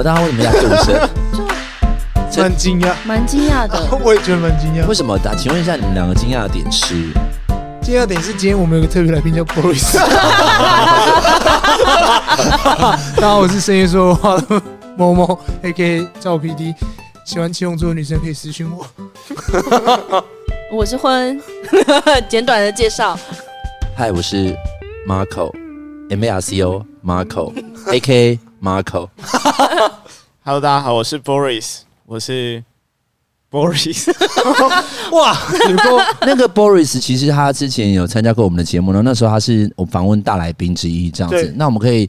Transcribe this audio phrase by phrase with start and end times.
[0.00, 1.08] 么大家为什么要肚声？
[2.42, 3.78] 蛮惊讶，蛮惊讶的。
[4.02, 4.86] 我也觉得蛮惊讶。
[4.86, 5.18] 为什么？
[5.18, 6.94] 打，请问一下，你们两个惊讶的点是？
[7.82, 9.92] 惊讶点是今天我们有个特别来宾叫 Boris。
[13.16, 14.62] 大家好，我是深夜说话的
[14.96, 16.06] 某某，A.K.A.
[16.18, 16.74] 赵 PD。
[17.24, 18.86] 喜欢七龙珠的女生可以私讯我。
[20.72, 21.38] 我是婚，
[22.28, 23.18] 简短的介绍。
[23.96, 24.56] 嗨，我是
[25.06, 28.38] Marco，M A R C O，Marco，A.K.A.
[28.62, 29.08] Marco。
[30.42, 31.80] Hello，大家好，我是 Boris。
[32.04, 32.62] 我是
[33.50, 34.12] Boris，
[35.12, 35.36] 哇，
[36.22, 41.52] 那个 Boris 其实他之前有参加过我们的节目，然后那时候他是我访问大来宾之一，这样子。
[41.56, 42.08] 那我们可以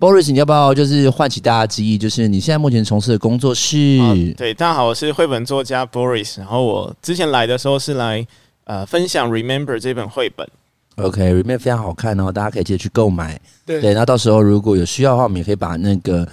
[0.00, 1.98] ，Boris，你要不要就是唤起大家记忆？
[1.98, 3.98] 就是你现在目前从事的工作是？
[4.36, 8.26] 对，大家好，我是绘本作家 Boris，然后我之前来的时候是来
[8.64, 10.48] 呃分享 Remember 这本绘本。
[10.96, 13.40] OK，Remember 非常好看，然后大家可以记得去购买。
[13.64, 16.26] 对，对，那到时候如果有需要的话，我们也可以把那个。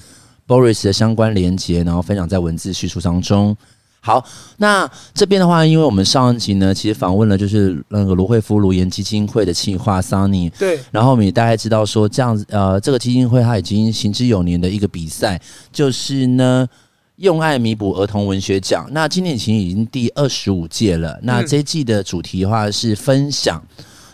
[0.48, 3.56] Boris 的相关连接，然后分享在文字叙述当中。
[4.02, 4.22] 好，
[4.58, 15.40] 那这边的话，因为我们上一集呢，其实访问了就是那个卢惠夫卢岩基金会的企划 Sunny，对，然后我们也大概知道说，这样子呃，这个基金会它已经行之有年的一个比赛，
[15.72, 16.68] 就是呢，
[17.16, 18.90] 用爱弥补儿童文学奖。
[18.92, 21.18] 那今年其实已经第二十五届了。
[21.24, 23.64] 那这一季的主题的话是分享。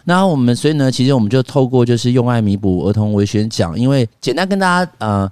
[0.07, 5.29] 那、我们所以呢，其实我们就透过就是用爱弥补儿童文学奖，因为简单跟大家呃。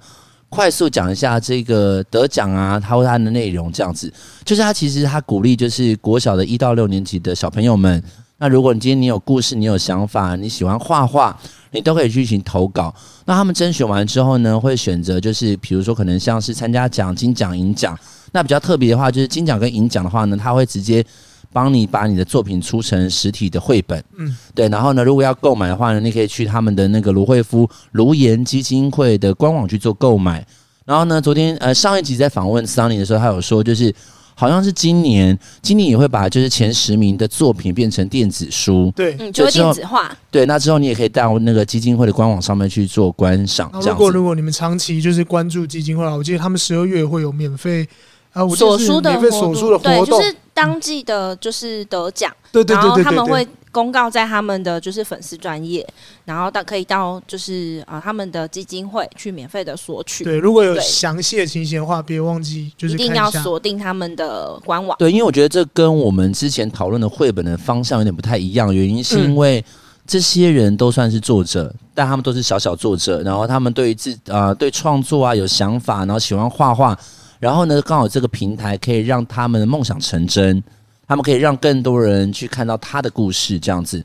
[0.48, 4.10] 快速讲一下这个得奖啊，它或它的内容这样子，
[4.44, 8.02] 就是它其实它鼓励就是国小的一到六年级的小朋友们，
[8.38, 11.36] 那如果你今天你有故事，你有想法，你喜欢画画，
[11.72, 12.94] 你都可以进行投稿。
[13.24, 17.98] 那他们甄选完之后呢，会选择就是比如说可能像是参加奖金奖银奖，
[18.30, 21.04] 那比较特别的话就是金奖跟银奖的话呢，他会直接。
[21.52, 30.46] 帮你把你的作品出成实体的绘本，嗯，对，然后呢，如果要购买的话呢，你可以去他们的那个卢惠夫卢岩基金会的官网去做购买。
[30.84, 33.92] 然后呢，昨天呃上一集在访问 Sunny 的时候，他有说就是
[34.34, 40.14] 好像是今年，今年也会把就是前十名的作品变成电子书，对，嗯，就会电子化。
[40.30, 43.70] 对，那之后你也可以到那个基金会的官网上面去做观赏。
[43.80, 43.90] 这样。
[43.90, 47.88] 如果如果你们长期就是关注基金会，我记得他们十二月会有免费。
[48.32, 55.86] 啊，所书的免费所书的活动，就是当季的，就是得奖，对对对，然后他们会公告在他们的就是粉丝专业，
[56.24, 60.24] 然后到可以到就是啊他们的基金会去免费的索取。
[60.24, 64.96] 对，如果有详细的情形的话，别忘记就是一定要锁定他们的官网。
[64.98, 69.62] 对，因为我觉得这跟我们之前讨论的绘本的方向有点不太一样，原因是因为
[70.06, 76.98] 这些人都算是作者，嗯、但他们都是小小作者，然后他们对于自啊、呃、对创作啊有想法，然后喜欢画画。
[77.46, 80.60] 然后呢，刚好这个平台可以让他们的梦想成真，
[81.06, 84.04] 他们可以让更多人去看到他的故事，这样子。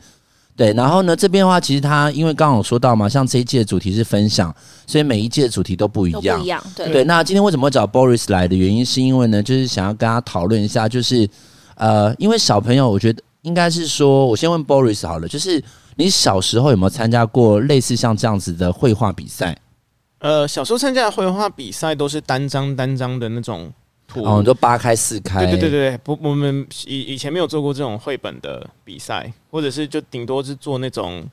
[0.56, 4.53] 对，然后呢，这边的话，其实他因为刚好说到嘛，像这一届的主题是分享，
[4.85, 6.38] 所以每一届的主题都不一样。
[6.38, 6.91] 不一样，对。
[6.91, 11.28] 对，那今天为什么会找 Boris 来的原因，是因为呢，就是想要跟他讨论一下，就是
[11.74, 15.59] 呃，因为小朋友，我觉得应该是说，我先问 Boris 好了，就是
[15.96, 19.57] 你小时候有没有参加过类似像这样子的绘画比赛？
[20.22, 23.72] 呃，小时候参加的绘画比赛都是单张单张的那种
[24.07, 25.45] 图，哦，都八开四开。
[25.45, 31.28] 对对对对，不，我们以以前没有做过这种绘本的比赛，或者是就顶多是做那种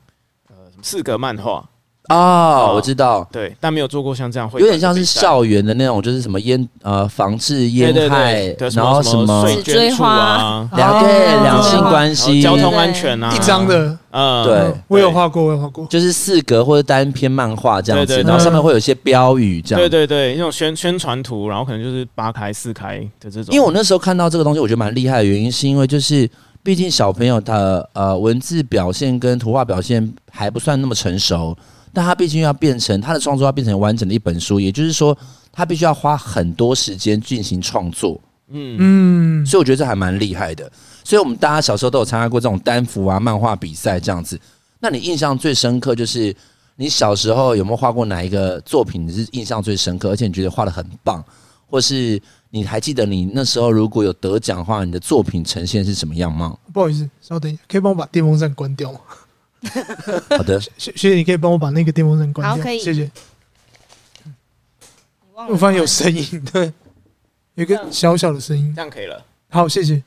[0.47, 1.63] 呃四格漫画。
[2.09, 10.09] 哦，我知道，对，但没有做过像这样会，有点像是校园的那种，就是什么烟呃防治烟害，然后什么水追花。
[10.09, 11.09] 啊，两对
[11.43, 23.53] 两性关系、交通安全啊，一张的，嗯，对，我有画过，我有画过，就是四格或者单篇漫画这样子，然后上面会有一些标语这样，对对对，那种宣宣传图，然后可能就是八开四开的这种。
[23.53, 26.27] 因为我那时候看到这个东西，我觉得蛮厉害的原因，是因为就是
[26.63, 27.55] 毕竟小朋友他
[27.93, 31.55] 呃文字表现跟图画表现还不算那么成熟。
[31.93, 35.17] 但他毕竟要变成他的创作，要变成完整的一本书，也就是说，
[35.51, 38.19] 他必须要花很多时间进行创作。
[38.51, 40.71] 嗯嗯，所以我觉得这还蛮厉害的。
[41.03, 44.39] 所以我们大家小时候都有参加过这种单幅啊、漫画比赛这样子。
[44.79, 46.35] 那你印象最深刻就是
[46.75, 51.23] 你小时候有没有画过哪一个作品你是印象最深刻，而且你觉得画的很棒，
[51.67, 52.19] 或是
[52.49, 56.57] 你还记得你那时候如果有得奖的话，你的作品呈现是什么样吗？
[56.73, 58.99] 不好意思，稍等一下，可以帮我把电风扇关掉吗？
[60.37, 63.09] 好的，学学姐，你可以帮我把那个电风扇关掉，好可以谢谢。
[65.47, 66.71] 我发现有声音，对，
[67.55, 68.81] 有一个小小的声音这。
[68.81, 69.23] 样可以了。
[69.49, 70.03] 好，谢谢。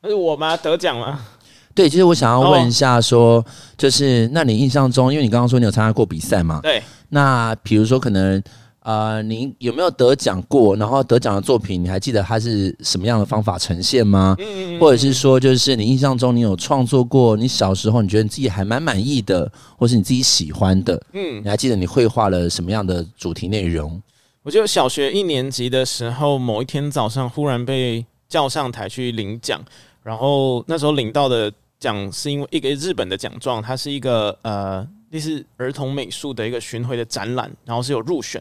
[0.00, 0.56] 那是我吗？
[0.56, 1.26] 得奖吗？
[1.74, 3.44] 对，其实我想要问一下说，说、哦
[3.76, 6.60] 就是那你印象中，因为你刚刚说你有参加过比赛嘛？
[6.62, 8.42] 对，那比如说可能
[8.86, 10.76] 呃，你有没有得奖过？
[10.76, 14.36] 然后得奖的作品，你还记得它是什么样的方法呈现吗？
[14.38, 21.02] 嗯嗯嗯或者是说，就是你印象中你有创作过，你小时候你觉得你自己还蛮满意的，或是你自己喜欢的？
[21.14, 24.00] 嗯你还记得你绘画了什么样的主题内容？
[24.44, 29.60] 我记得小学一年级的时候，某一天早上忽然被叫上台去领奖，
[30.04, 38.40] 然后那时候领到的奖是因为一个日本的奖状，它是一个呃类似儿童美术的一个巡回的展览，然后是有入选。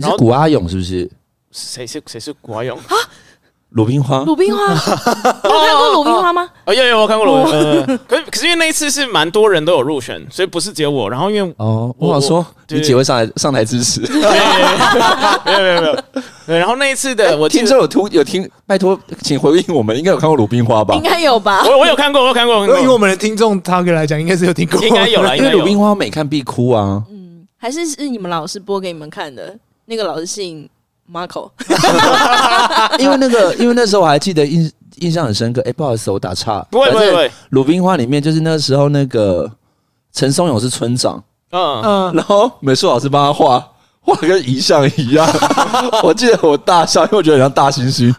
[0.00, 1.10] 你是古阿勇是不是？
[1.52, 2.96] 谁是谁是古阿勇啊？
[3.70, 4.24] 鲁冰花？
[4.24, 6.48] 鲁冰花， 你有看过鲁冰花吗？
[6.64, 7.34] 哦，有有我看过鲁。
[7.34, 11.08] 呃，可是可是因为那一次是蛮多人都有入选，所以不是只有我。
[11.08, 14.00] 然后因为哦，我我想说对你姐会上来上台支持。
[14.00, 16.04] 没有没有没有，
[16.46, 21.02] 对，然后那一次的我听说有听有听，拜托请回应我们，应该有看过鲁冰花吧应？
[21.02, 21.62] 该有吧？
[21.64, 27.04] 我我有看过，我有看过，我有看过以我们的听众他给来讲，应该是有听过，应该有了，应该有因为鲁冰花每看必哭啊。
[27.08, 29.56] 嗯，还是是你们老师播给你们看的？
[29.86, 30.68] 那个老师姓
[31.12, 31.50] Marco，
[32.98, 35.60] 因为那个，因为那时候我还记得印印象很深刻。
[35.66, 36.60] 哎、不好意思，我打岔。
[36.70, 39.50] 不会不会不会，鲁冰花里面就是那时候那个
[40.12, 43.66] 陈松勇是村长，嗯，嗯，然后美术老师帮他画，
[44.00, 45.28] 画得跟遗像一样。
[46.02, 48.14] 我记得我大笑，因为我觉得很像大猩猩，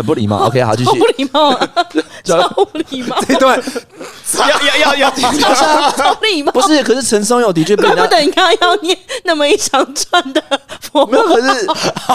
[0.00, 0.38] 很不礼貌。
[0.46, 1.14] OK，好，继续不续。
[1.18, 1.68] 礼貌啊，
[2.24, 3.62] 超不礼貌， 这段
[4.38, 6.50] 要要要要，超不礼貌。
[6.56, 10.42] 不是，可是陈松勇的确被人家怪不得你刚刚要念那么一长串的
[10.80, 11.66] 佛没有，可是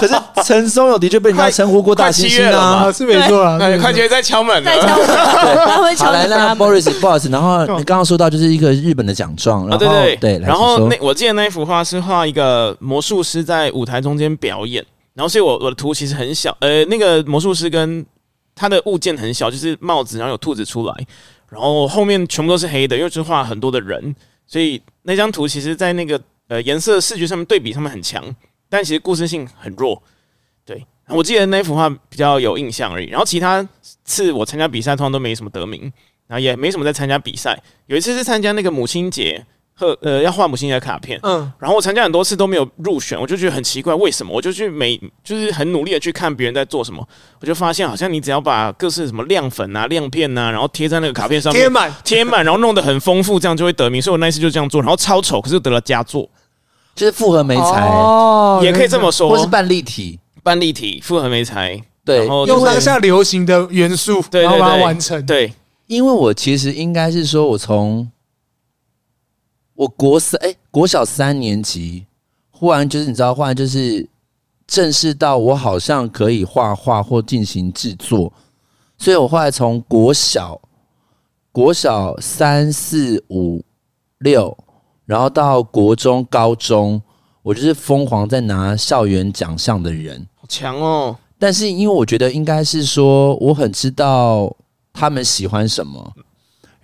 [0.02, 2.92] 可是陈松勇的确被人家称呼过大猩猩啊啊。
[2.92, 5.08] 是没错啊，哎，快觉得在敲门在敲了。
[5.08, 6.58] 门，他会好来，那敲门。
[6.58, 14.84] Boris 不好意思，然后你刚刚说到就是一个日本的奖状，然后啊，对对对，然后那我记得那一幅画是画一个魔术师在舞台中间表演，
[15.16, 18.06] 然后所以我我的图其实很小，呃，那个魔术师跟
[18.54, 20.94] 他的物件很小，就是帽子，然后有兔子出来，
[21.50, 24.14] 然后后面全部都是黑的，因为是画很多的人，
[24.46, 28.24] 所以那张图其实在那个呃颜色视觉上面对比上面很强，
[28.68, 30.04] 但其实故事性很弱。
[30.66, 33.66] 对，我记得那幅画比较有印象而已，然后其他
[34.04, 35.82] 次我参加比赛通常都没什么得名，
[36.28, 37.58] 然后也没什么在参加比赛。
[37.88, 39.46] 有一次是参加那个母亲节。
[39.78, 44.32] 和呃要换母亲节的卡片，嗯，然后我参加很多次都没有入选，我就觉得很奇怪，为什么？
[44.34, 47.06] 我就去每就是很努力的去看别人在做什么，
[47.42, 54.02] 我就发现好像你只要把各式什么亮粉啊、亮片啊，然后贴在那个卡片上面，贴满，贴满，然后弄得很丰富，这样就会得名。
[54.02, 56.30] 所以我那一次就这样做，然后超丑，可是得了佳作，
[56.96, 65.26] 就是复合媒材，哦也可以这么说，或是半立体，半立体复合媒材，对然后就是用当下流行的元素，对然后把它对对完成。
[65.26, 65.54] 对，
[65.88, 68.10] 因为我其实应该是说，我从
[69.76, 72.06] 我国三哎、国小三年级，
[72.50, 74.08] 忽然就是你知道，忽然就是
[74.66, 78.32] 正式到我好像可以画画或进行制作，
[78.98, 80.60] 所以我后来从国小
[81.52, 83.64] 国小三四五
[84.20, 84.58] 六，
[85.06, 87.02] 然后到国中、高中，
[87.44, 90.26] 我就是疯狂在拿校园奖项的人。
[90.36, 94.56] 好强哦，但是因为我觉得应该是说，我很知道
[94.94, 96.14] 他们喜欢什么，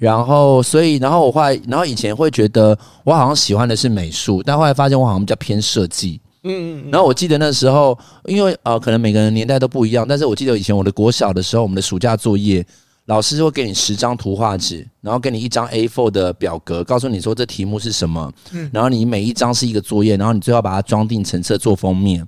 [0.01, 6.19] 然后所以，然后我后来，然后以前会觉得我好像喜欢的是美术，但后来发现我好像比较偏设计。
[6.43, 12.65] 嗯嗯然后我记得那时候，因为呃，可能每个人年代都不一样，但是我记得以前我的国小的时候，我们的暑假作业，
[13.05, 22.27] 老师会给你十张图画纸，然后给你一张 A4 的表格，告诉你说这题目是什么，嗯然后你每一张是一个作业，然后你最后把它装订成册做封面。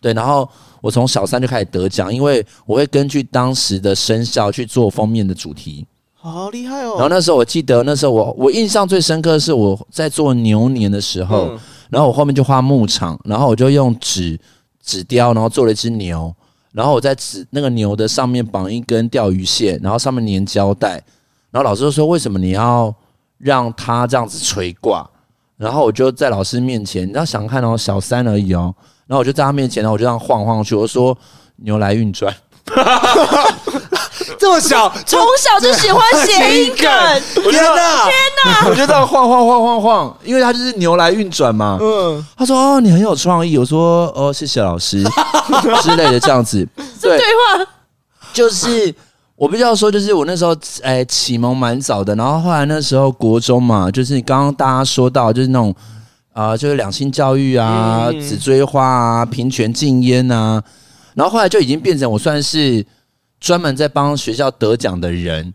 [0.00, 0.48] 对，然后
[0.80, 5.84] 我从小三就开始得奖，因为我会根据当时的生肖去做封面的主题。
[6.20, 6.94] 好厉害哦。
[6.94, 11.58] 然后那时候我记得，那时候我我印象最深刻的是我在做牛年的时候，嗯
[11.90, 14.38] 然后我后面就画牧场，然后我就用纸
[14.84, 16.34] 纸雕，然后做了一只牛，
[16.72, 21.02] 然后我在纸那个牛的上面绑一根钓鱼线，然后上面粘胶带，
[21.50, 22.94] 然后老师就说为什么你要
[23.38, 25.08] 让它这样子垂挂？
[25.56, 28.74] 然后我就在老师面前，你要想看哦，小三而已哦，
[29.06, 31.16] 然后我就在他面前，然后我就这样晃晃去，我说
[31.56, 32.34] 牛来运转。
[34.38, 36.82] 这么小，从小就喜欢谐音梗。
[37.50, 38.68] 天哪天哪！
[38.68, 41.78] 我觉得这样晃晃晃晃晃，因为他就是牛来运转嘛。
[41.80, 43.56] 嗯，他说哦，你很有创意。
[43.56, 45.02] 我说哦，谢谢老师
[45.82, 46.66] 之类的这样子。
[47.00, 47.66] 对，对话
[48.32, 48.94] 就是
[49.36, 55.74] 我必须要说，就是我那时候哎启蒙蛮早的，然后后来那时候国中嘛，就是你刚刚大家说到，就是那种
[56.32, 60.62] 啊、呃，就是两性教育啊，嗯、紫锥花啊，平权禁烟啊，
[61.14, 62.84] 然后后来就已经变成我算是。
[63.40, 65.54] 专门在帮学校得奖的人，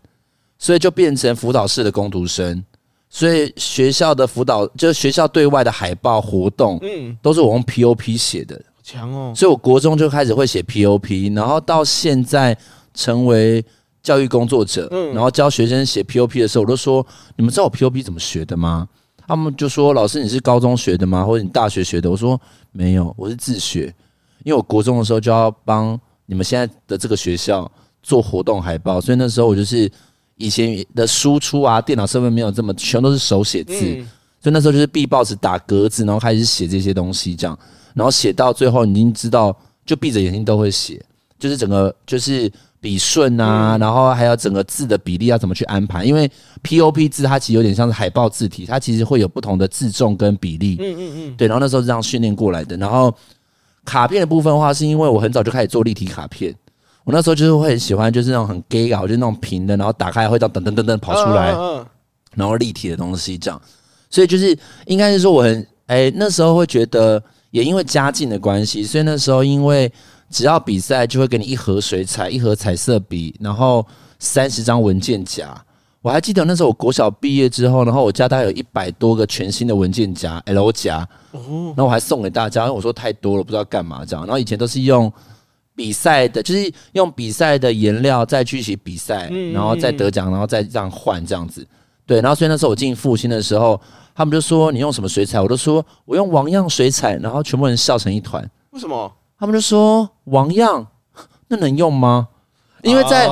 [0.58, 2.64] 所以就变成辅导室的工读生。
[3.10, 9.32] 所以学校的辅导，就是学校对外的海报活动，嗯，都是我用 POP 写的，强哦。
[9.36, 12.58] 所以我国中就开始会写 POP，然后到现在
[12.92, 13.64] 成为
[14.02, 18.88] 教育工作者，嗯，然后教学生写 POP 的时候，我都说：你们知道我 POP 怎么学的吗？
[19.28, 21.24] 他们就说：老师，你是高中学的吗？
[21.24, 22.10] 或者你大学学的？
[22.10, 22.40] 我说
[22.72, 23.94] 没有，我是自学，
[24.42, 26.00] 因为我国中的时候就要帮。
[26.26, 27.70] 你们现在的这个学校
[28.02, 29.90] 做活动海报，所以那时候我就是
[30.36, 34.08] 以前的输出啊，电脑设备没有这么全都是手写字，嗯、
[34.40, 37.58] 所以那时候就是闭报纸打格子，然后开始写这些东西，这样，
[37.94, 41.00] 然后写到最后，你已经知道，就闭着眼睛都会写，
[41.38, 42.50] 就是整个就是
[42.80, 46.30] 笔顺啊，嗯、然后还有整个字的比例要怎么去安排，因为
[46.62, 53.14] POP 字它其实有点像是海报字体，它其实会有不同的字重跟比例，嗯嗯嗯，对，然后那时候是这样训练过来的，然后。
[53.84, 56.54] 卡片的部分的话，是因为我很早就开始做立体卡片。
[57.04, 61.52] 我那时候就是会很喜欢，就是那种很 gay 啊，就是那种平的，然后打开会这样噔噔噔噔跑出来，
[62.34, 63.60] 然后立体的东西这样。
[64.08, 69.92] 所以就是应该是说我很哎，那时候会觉得，也因为家境的关系，所以那时候因为
[70.30, 73.86] 只要比赛就会给你一盒水彩、一盒彩色笔，然后
[74.18, 75.54] 三十张文件夹。
[76.04, 80.96] 我还记得那时候我国小毕业之后，然后我家大概有一百多个全新的文件夹 L 夹，
[81.32, 84.26] 然后我还送给大家，因为我说太多了，不知道干嘛这样。
[84.26, 85.10] 然后以前都是用
[85.74, 91.66] 比赛的，就是用比赛的颜料再去写比赛，然后再得奖，然后再这样换这样子。
[92.04, 93.80] 对，然后所以那时候我进复兴的时候，
[94.14, 98.46] 他们就说你用什么水彩，我都说我用王样水彩，然后全部人笑成一团。
[98.72, 99.10] 为什么？
[99.38, 100.86] 他们就说王样
[101.48, 102.28] 那能用吗？
[102.82, 103.26] 因为在，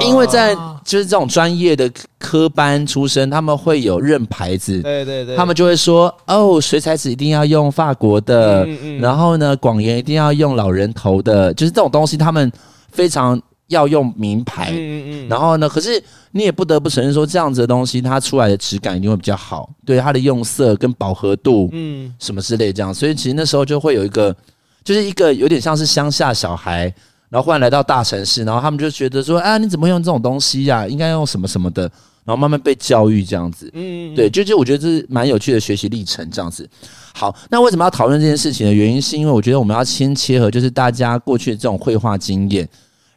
[0.00, 0.56] 因为在。
[0.90, 12.50] 就是这种专业的科班出身，他们会有认牌子，对对对，他们就会说哦，水彩纸一定要用法国的，嗯嗯，然后呢，广盐一定要用老人头的，就是这种东西，他们
[12.90, 24.34] 非常要用名牌，嗯嗯，然后呢，可是你也不得不承认说，这样子的东西它出来的质感一定会比较好，对它的用色跟饱和度，嗯，什么之类这样，所以其实那时候就会有一个，
[24.82, 26.92] 就是一个有点像是乡下小孩。
[27.30, 30.86] 然后忽然来到大城市，然后他们就觉得说：“啊，你怎么用这种东西呀？
[30.86, 31.82] 应该用什么什么的。”
[32.22, 33.70] 然后慢慢被教育这样子。
[33.72, 36.68] 嗯，对，就就我觉得这是蛮有趣的学习历程这样子。
[37.14, 42.68] 好，那为什么要讨论这件事情的原因，是因为我觉得我们要先切合，就是大家过去的这种绘画经验。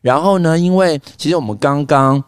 [0.01, 2.23] 然后呢，因为其实我们刚刚。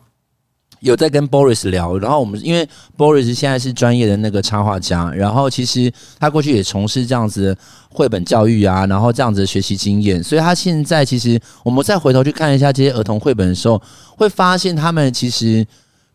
[0.86, 7.58] 有在跟 Boris 聊，然后我们因为 Boris 现在是专业的那个插画家，然后其实他过去也从事这样子
[7.90, 13.82] 绘本教育啊，然后这样子的学习经验，所以他现在其实我们再回头去看一下这些儿童绘本的时候，
[14.16, 15.66] 会发现他们其实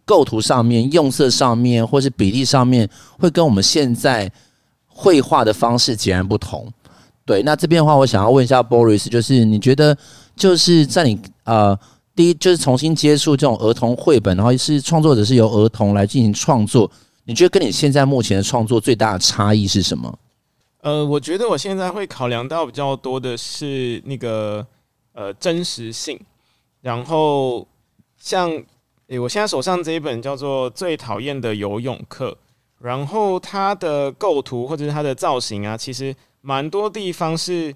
[0.04, 4.30] 构图上面、用色上面，或是比例上面，会跟我们现在
[4.86, 6.72] 绘画的方式截然不同。
[7.26, 9.98] 对，那这边的话，我想要问一下 Boris，就是你觉得
[10.36, 11.76] 就是在你呃。
[12.20, 16.90] 第一就是重新接触这种儿童绘本，然后是创作者是由儿童来进行创作。
[17.24, 20.18] 你觉得跟你现在目前的创作最大的差异是什么？
[20.82, 24.66] 呃，我觉得我现在会考量到比较多的是那个
[25.14, 26.20] 呃真实性。
[26.82, 27.66] 然后
[28.18, 28.50] 像
[29.06, 32.32] 诶、我现在手上这一本叫做《最讨厌的游泳课》，
[32.80, 37.74] 然后它的构图或者是它的造型啊，其实蛮多地方是。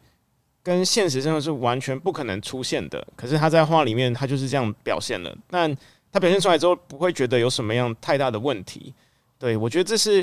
[0.64, 5.36] 跟现实生活是完全不可能出现的，可是他在画里面，他就是这样表现了。
[5.50, 5.76] 但
[6.10, 8.94] 他表现出来之后，不会觉得有什么样太大的问题。
[9.38, 10.22] 对，我觉得这是，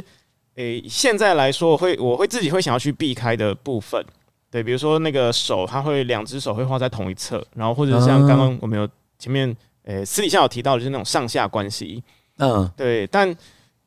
[0.55, 4.03] 诶、欸，现在来说，我会我会自己会想要去避开的部分。
[4.49, 9.47] 对，比如说那个手，他会两只手会画在同一侧，然后或者像刚刚我们有前面，
[9.83, 12.03] 诶、欸，私底下有提到的就是那种上下关系。
[12.37, 13.05] 嗯，对。
[13.05, 13.37] 但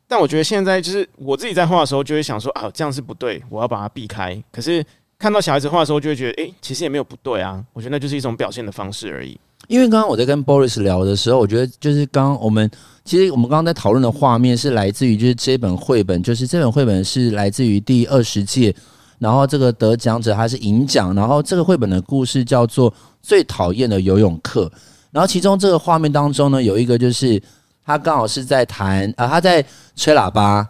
[0.06, 4.40] 但我觉得现在就是我自己在画的时候，就会想说啊，这样是不对，我要把它避开。
[4.52, 4.84] 可是。
[5.24, 7.64] 看到小孩子画的时候，就会觉得，诶、其实也没有不对啊。
[7.72, 9.40] 我觉得那就是一种表现的方式而已。
[9.68, 12.70] 因为刚刚我在跟 Boris 聊的时候，我觉得就是刚刚我们
[13.06, 18.76] 其实我们刚刚在讨论的画面是来自于就是这本绘本，就是这本绘本是来自于第二十届，
[19.18, 24.66] 然后这个得奖者他是银奖，然后这个绘本的故事叫做《最讨厌的游泳课》，
[25.10, 27.42] 然后其中这个画面当中呢，有一个就是
[27.82, 29.64] 他刚好是在弹啊，他在
[29.96, 30.68] 吹喇叭，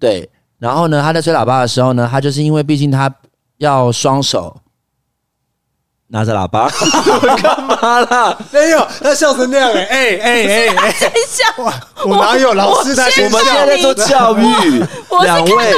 [0.00, 0.28] 对，
[0.58, 3.08] 然后呢他在吹喇叭的时候呢，他就是因为毕竟他。
[3.62, 4.56] 要双手，
[6.08, 6.68] 拿着喇叭，
[7.40, 8.36] 干嘛啦？
[8.50, 11.12] 没有，他笑成那样哎哎哎哎哎！
[11.28, 11.46] 笑，
[12.04, 14.84] 我哪有老师在学我们现在在做教育，
[15.22, 15.74] 两位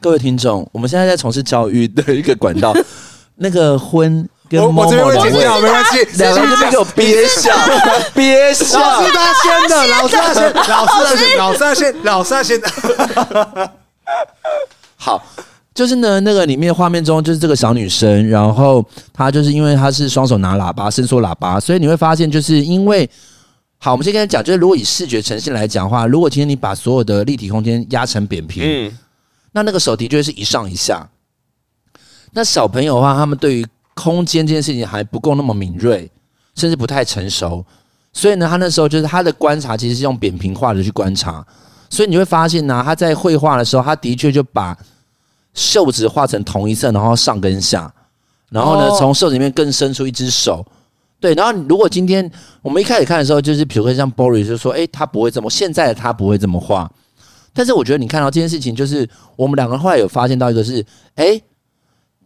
[0.00, 2.74] 各位听众，我们现在在从事教育的一个管道。
[3.42, 6.06] 那个婚跟某某我这边会剪掉，没关系。
[6.18, 7.56] 两个这边给我憋笑，
[8.14, 8.78] 憋笑。
[8.78, 12.60] 老师他先的，老师他先，老师他先，老师他先，老师他先。
[14.96, 15.22] 好。
[15.80, 18.84] 就是呢，那个里面画面中就是这个小女生，然后
[19.14, 23.08] 她就是因为她是双手拿喇叭，伸缩喇叭，所以你会发现，就是因为
[23.78, 28.98] 好，我们先跟她讲，就是如果以视觉呈现来讲的话，如果今天你把所有的立体空间压成扁平，嗯，
[29.52, 31.08] 那那个手的确是一上一下。
[32.32, 36.10] 那小朋友的话，他们对于空间这件事情还不够那么敏锐，
[36.56, 37.64] 甚至不太成熟，
[38.12, 41.42] 所以呢，他那时候就是他的观察其实是用扁平化的去观察，
[41.88, 44.76] 所以你会发现呢，他在绘画的时候，他的确就把。
[45.52, 47.92] 袖子画成同一色，然后上跟下，
[48.50, 50.64] 然后呢，从袖子里面更伸出一只手，
[51.18, 51.34] 对。
[51.34, 52.30] 然后如果今天
[52.62, 56.90] 我们一开始看的时候，就是比如说像 Boris 就说，诶，他不会这么，现在的他不会这么画。
[57.52, 60.84] 但是我觉得你看到这件事情，就是我们两个后来有发现到一个是，
[61.16, 61.42] 诶，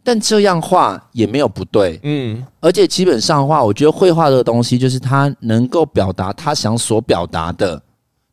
[0.03, 2.45] 但这样画也没有不对，嗯。
[2.59, 7.81] 而且基本上的话，我觉得绘画这个东西，就是他能够表达他想所表达的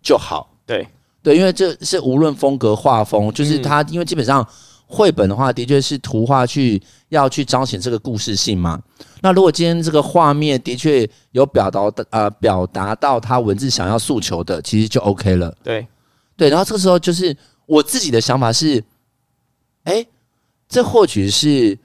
[0.03, 0.51] 就好。
[0.67, 0.87] 对
[1.23, 4.47] 对，因为这是无论风格画风，就是他，因为基本上。
[4.95, 8.79] 绘本的话，的确是图画去要去彰显这个故事性嘛。
[9.23, 15.57] 那如果今天这个画面的确有表达的呃表达到他文字想要诉求的，其实就 OK 了。
[15.63, 15.87] 对
[16.37, 17.35] 对，然后这个时候就是
[17.65, 18.85] 我自己的想法是，
[19.85, 20.05] 哎，
[20.69, 21.79] 这或许是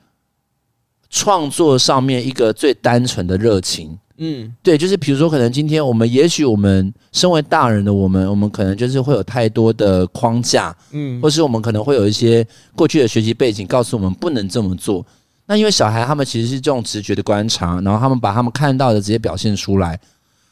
[1.10, 3.98] 创作上面一个最单纯的热情。
[4.20, 12.46] 嗯，对，就是比如说，可能今天我们，也许我们身为大人的我们，我们可能就是会有太多的框架，嗯，或是我们可能会有一些
[12.76, 15.06] 过去的学习背景告诉我们不能这么做。
[15.46, 20.00] 那因为小孩他们其实是这种直觉的观察，然后他们把他们看到的直接表现出来，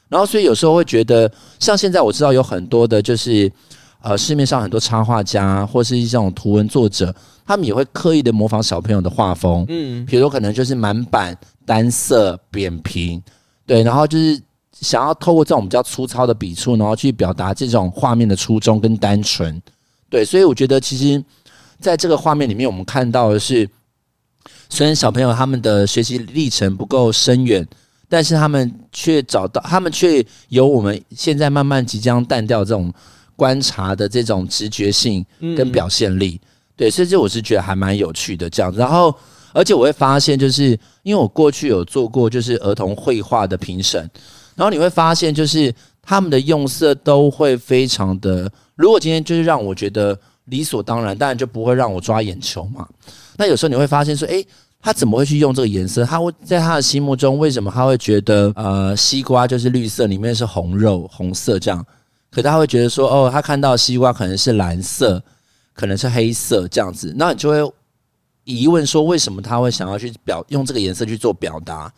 [0.09, 3.51] 然后所以有时候会觉得，像现在我知道有很多的，就是
[4.01, 7.13] 呃市面上很多插画家或是一种图文作者，
[7.47, 13.19] 他们也会刻意的模仿小朋友的画风，嗯，比如说可能就是满版单色扁平。
[13.67, 14.39] 对，然后就是
[14.79, 19.59] 想要透过这种比较粗糙的笔触，然后去表达这种画面的初衷跟单纯。
[20.09, 21.23] 对，所以我觉得其实
[21.79, 23.67] 在这个画面里面，我们看到的是，
[24.69, 27.67] 虽然小朋友他们的学习历程不够深远，
[28.07, 32.93] 但是他们却找到，他们却有我们现在慢慢即将淡掉这种
[33.35, 35.25] 观察的这种直觉性
[35.57, 36.39] 跟表现力。
[36.43, 36.47] 嗯、
[36.77, 38.77] 对，所以这我是觉得还蛮有趣的这样子。
[38.79, 39.15] 然后。
[39.55, 44.01] 而且我会发现，就是因为我过去有做过就是儿童绘画的评审，
[44.53, 48.51] 然后你会发现，就是他们的用色都会非常的。
[48.75, 52.85] 如果今天就是让我觉得理所当然，当然就不会让我抓眼球嘛。
[53.37, 54.45] 那有时候你会发现说，诶，
[54.81, 56.03] 他怎么会去用这个颜色？
[56.03, 61.85] 他会在他的心目中，为什么他会觉得呃西瓜就是绿色，里面是红肉红色这样？
[62.29, 65.23] 可他会觉得说，哦，他看到西瓜可能是蓝色，
[65.73, 67.73] 可能是黑色这样子，那你就会。
[68.45, 71.91] 疑问说：“为什么他会想要去表用这个颜色去做表达？”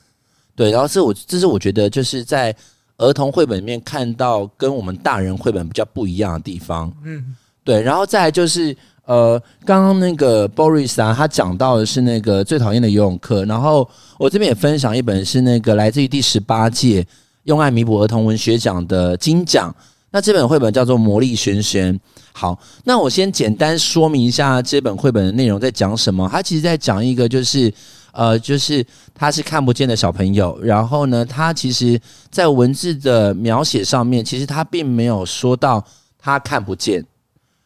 [0.55, 2.55] 对，然后这我这是我觉得就是在
[2.97, 6.91] 儿童绘本里面看到跟我们大人绘本比较不一样的地方。
[7.03, 17.05] 嗯，对，然后再来就是呃，刚刚那个 Boris 啊，他讲到的是那个最讨厌的游泳课，然后我这边也分享一本是那个来自于第十八届
[17.43, 19.73] 用爱弥补儿童文学奖的金奖。
[20.11, 21.93] 那这本绘本叫做《魔力轩轩》。
[22.31, 26.29] 好，那我先简单说明一下这本绘本的内容在讲什么。
[26.31, 27.73] 它其实在讲一个，就是
[28.13, 30.57] 呃，就是他是看不见的小朋友。
[30.61, 35.83] 然后呢，他其实在文字的描写上面，其实他并没有说到
[36.17, 37.03] 他看不见。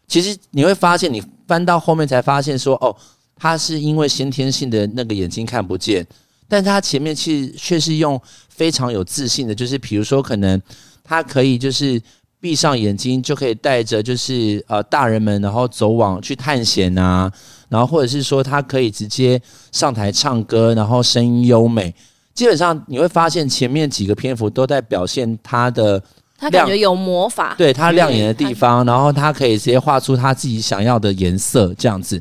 [0.07, 2.95] 其实你会发现，你翻到后面才发现说，哦，
[3.35, 6.05] 他是因为先天性的那个眼睛看不见。
[6.47, 10.59] 但他前面其实却是用非常有自信的，就是比如说，可能
[11.03, 12.01] 他可以就是。
[12.41, 17.31] 闭上眼睛就可以带着，就是呃大人们，然后走往去探险啊，
[17.69, 19.39] 然后或者是说他可以直接
[19.71, 21.93] 上台唱歌，然后声音优美。
[22.33, 26.01] 基本上你会发现前面几个篇幅都在表现他的，
[26.37, 32.19] 他感觉有魔法，对他亮眼的地方，然后他可以直接画出他自己想要的颜色，这样子。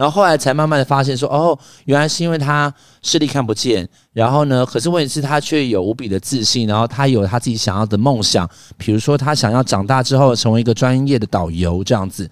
[0.00, 3.86] 然后后来才慢慢的发现说，哦，原来是因为他视力看不见。
[4.14, 6.66] 然后呢，可是问题是，他却有无比的自信。
[6.66, 12.26] 然后他有他自己想要的梦想，比如说他想要长大之后成为一个专业的导游这样子。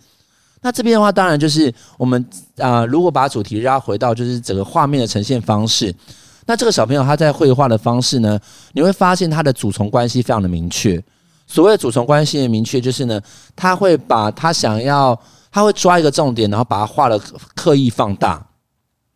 [0.63, 2.27] 那这边的话，当然就是我们
[2.57, 5.95] 啊、如果把主题拉回到就是整个画面的呈现方式，
[6.47, 8.41] 那这个小朋友他在绘画的方式呢，
[8.73, 10.99] 你会发现他的主从关系非常的明确。
[11.47, 13.21] 所谓的主从关系的明确，就是呢，
[13.55, 15.21] 他会把他想要。
[15.59, 17.21] 他会抓一个重点，然后把它画的
[17.57, 18.47] 刻意放大，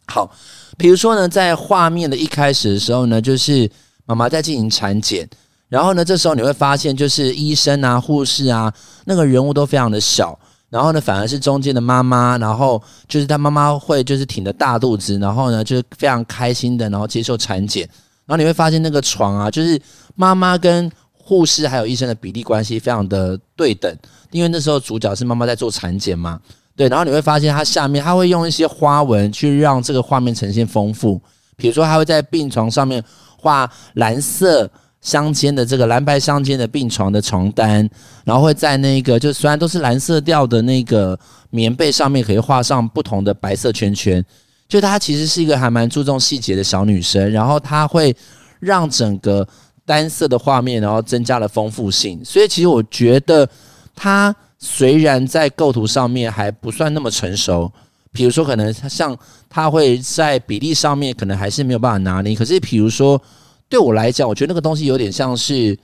[0.06, 0.28] 好，
[0.76, 3.70] 比如说呢，在画面的一开始的时候呢，就是
[4.06, 5.28] 妈妈在进行产检，
[5.68, 8.72] 然后呢，这时候你会发现，就是医生啊、护士啊，
[9.04, 10.36] 那个人物都非常的小，
[10.68, 17.88] 然后呢，反而是中间的妈妈，然后就是她妈妈会就是挺着大肚子，然后呢，就是非常开心的，然后接受产检，
[18.26, 19.80] 然后你会发现那个床啊，就是
[20.16, 20.90] 妈妈跟
[21.32, 23.90] 护士还有医生的比例关系非常的对等，
[24.30, 26.38] 因为那时候主角是妈妈在做产检嘛。
[26.76, 31.18] 对，然后你会发现它下面，它会用一些花纹去让这个画面呈现丰富。
[31.56, 33.02] 比如说，它会在病床上面
[33.38, 37.88] 画蓝色相间的这个蓝白相间的病床的床单，
[38.24, 41.18] 然后会在那个就虽然都是蓝色调的那个
[41.48, 44.22] 棉被上面，可以画上不同的白色圈圈。
[44.68, 48.14] 就她其实是一个还蛮注重细节的小女生，然后她会
[48.60, 49.46] 让整个
[49.84, 52.24] 单色的画面，然后增加了丰富性。
[52.24, 53.48] 所以其实我觉得
[53.94, 54.34] 它。
[54.64, 57.68] 虽然在构图上面还不算那么成熟，
[58.12, 59.18] 比如说可能像
[59.50, 62.32] 它会在比例上面可能还是没有办法拿捏。
[62.32, 63.20] 可是比如说
[63.68, 65.76] 对我来讲，我觉得那个东西有点像是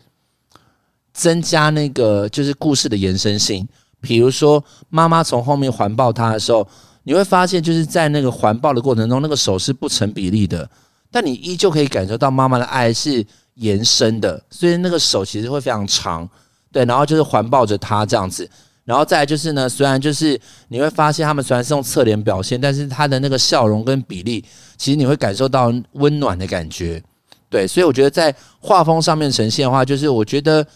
[1.12, 3.66] 增加那个就是故事的延伸性。
[4.00, 6.64] 比如说妈妈从后面环抱他的时候，
[7.02, 10.70] 你会发现就是在那个环抱的过程中，那个手是不成比例的，
[11.10, 13.26] 但你依旧可以感受到妈妈的爱是
[13.58, 16.28] 延伸的，所以那个手其实会非常长，
[16.72, 18.48] 对，然后就是环抱着他这样子。
[18.84, 24.42] 然后再就是呢，虽然就是你会发现他们虽然是用侧脸表现，但是他的那个笑容跟比例，
[24.78, 27.02] 其实你会感受到温暖的感觉。
[27.50, 30.66] 对，所以我觉得在画风上面呈现的话，就是我觉得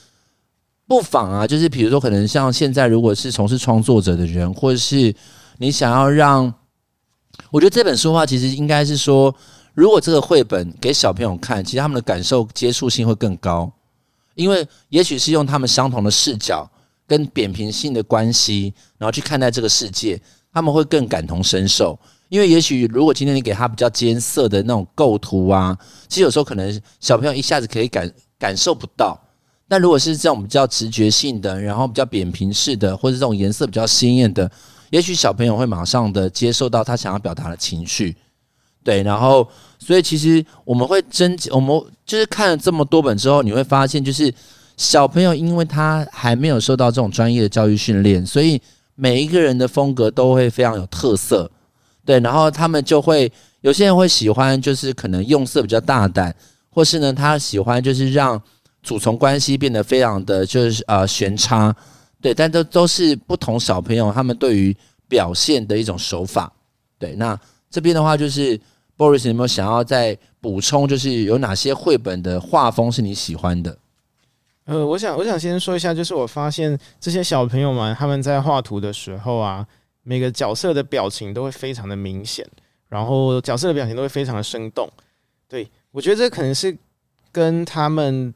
[0.86, 5.14] 不妨啊，就是比如说可能像现在如果是从事创作者的人，或者是
[5.56, 6.52] 你想要让，
[7.50, 9.34] 我觉得这本书的话，其实应该是说，
[9.74, 13.72] 如果这个绘本给小朋友看，其实他们的感受接触性会更高，
[14.34, 16.68] 因为也许是用他们相同的视角。
[17.04, 20.18] 跟扁平性的关系，然后去看待这个世界，
[20.50, 21.98] 他们会更感同身受。
[22.30, 25.76] 因为也许如果今天你给他比较艰涩的那种构图啊，
[26.08, 29.20] 其实有时候可能小朋友一下子可以感感受不到。
[29.68, 34.50] 但如果是这种比较直觉性的，然后比较扁平式的，或者这种颜色比较鲜艳的，
[34.88, 38.16] 也许小朋友会马上的接受到他想要表达的情绪。
[38.84, 44.32] 对，然后所以其实我们会真，我们就是看了这么多本之后，你会发现就是。
[44.78, 48.60] 小朋友，因为他还没有受到这种专业的教育训练，所以
[48.94, 51.48] 每一个人的风格都会非常有特色，
[52.06, 52.18] 对。
[52.20, 56.34] 然后他们就会有些人会喜欢，就是可能用色比较大胆，
[56.70, 58.42] 或是呢，他喜欢就是让
[58.82, 61.72] 主从关系变得非常的就是呃悬差，
[62.20, 62.32] 对。
[62.32, 64.74] 但都都是不同小朋友他们对于
[65.06, 66.50] 表现的一种手法，
[66.98, 67.14] 对。
[67.16, 67.38] 那
[67.70, 68.58] 这边的话，就是
[68.96, 73.78] Boris 有没有想要再补充，就是有哪些绘本的画风是你喜欢的？
[74.64, 79.66] 呃，我想，我想先说一下，就是我发现这些小朋友们他们在画图的时候啊，
[80.04, 82.46] 每个角色的表情都会非常的明显，
[82.88, 84.88] 然后角色的表情都会非常的生动。
[85.48, 86.76] 对，我觉得这可能是
[87.32, 88.32] 跟他们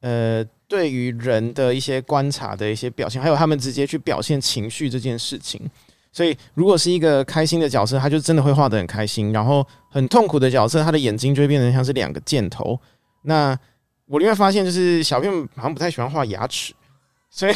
[0.00, 5.60] 呃对于人的一些观察的一些表现，还有他们直接去表现情绪这件事情。
[6.14, 12.78] 所以，如果是一个开心的角色，他就真的会画得很开心；然后很痛苦的角色，他的眼睛就会变成像是两个箭头。
[13.22, 13.58] 那
[14.06, 16.72] 我另外发现，就是小朋友好像不太喜欢画牙齿，
[17.28, 17.54] 所以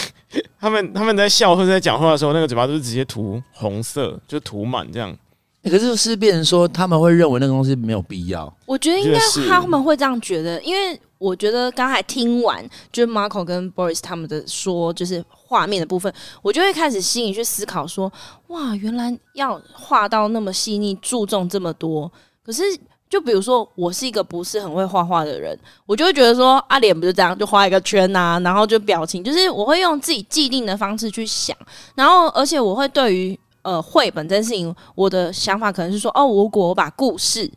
[0.59, 5.17] 他们他们在笑或者在讲话的时候，那个嘴巴都是直接涂红色，就涂满这样。
[5.65, 8.53] 可是是变成说他们会认为那个东西没有必要。
[8.67, 9.19] 我觉得应该
[9.49, 18.13] 他们会这样觉得，因为我觉得刚才听完就是 Marco 跟 Boris 他们的说，就是画面的部分，我就会开始心里去思考说，
[18.49, 22.11] 哇，原来要画到那么细腻，注重这么多，
[22.45, 22.63] 可是。
[23.11, 31.57] 就比如说，我是一个不是很会画画的人，我就会觉得说，啊，脸不是这样，就画一个圈呐，然后就表情，就是我会用自己既定的方式去想，
[31.95, 37.51] 然后而且我会对于呃绘本这件事情，我的想法可能是说，哦，如果我把故事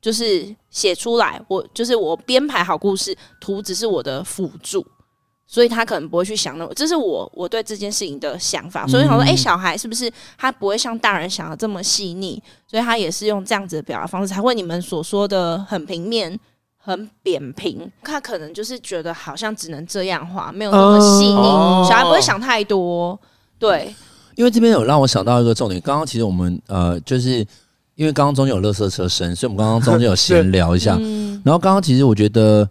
[0.00, 4.84] 就是写出来，我就是我编排好故事，图只是我的辅助。
[5.44, 8.86] 所以他可能不会去想那么，这是我我对这件事情的想法。
[8.86, 12.42] 所以想说，哎、欸，小孩是不是他不会像大人想的这么细腻？
[12.66, 16.40] 所以他也是用这样子的表达方式，才会你们所说的很平面、
[16.78, 17.92] 很扁平。
[18.02, 21.36] 他可能就是觉得好像只能这样画，没有那么细腻。
[21.36, 23.18] 呃、小孩不会想太多。
[23.58, 23.94] 对，
[24.36, 25.80] 因为这边有让我想到一个重点。
[25.80, 27.38] 刚刚其实我们呃，就是
[27.94, 30.96] 因为刚刚中间有垃圾车声，所以我们刚刚中间有闲聊一下。
[31.00, 32.68] 嗯、然后刚刚其实我觉得。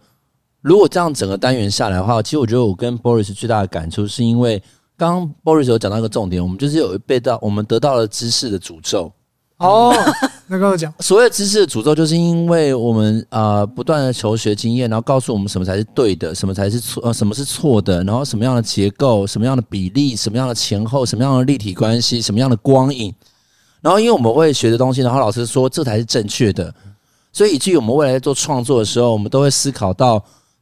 [0.63, 4.62] 如果这样整个单元下来的话，其实我觉得我跟 Boris 最大的感触是因为
[4.95, 9.12] 刚刚 Boris 有讲到一个重点，我们就是有被到我们得到了知识的诅咒。
[9.58, 9.91] 哦，
[10.52, 23.16] 那跟我讲，所谓知识的诅咒，就是因为我们啊不断的求学经验，然后告诉我们什么才是对的，什么才是错，呃什么是错的，然后什么样的结构，什么样的比例，什么样的前后，什么样的立体关系，什么样的光影，
[23.80, 26.76] 然后因为我们会学的东西，然后老师说这才是正确的，
[27.32, 30.22] 所以以至于我们未来在做创作的时候，我们都会思考到。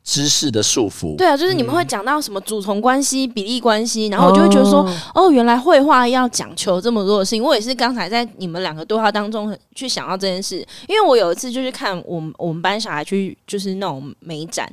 [0.09, 4.79] 知识的束缚，对啊，就是你们会讲到什么主从关系、比例关系，然后我就会觉得说，
[5.13, 7.43] 哦，哦，原来绘画要讲求这么多的事情。
[7.43, 14.67] 我也是刚才在你们两个对话当中去想到这件事，因为我有一次就是看我们我们班小孩去就是那种美展，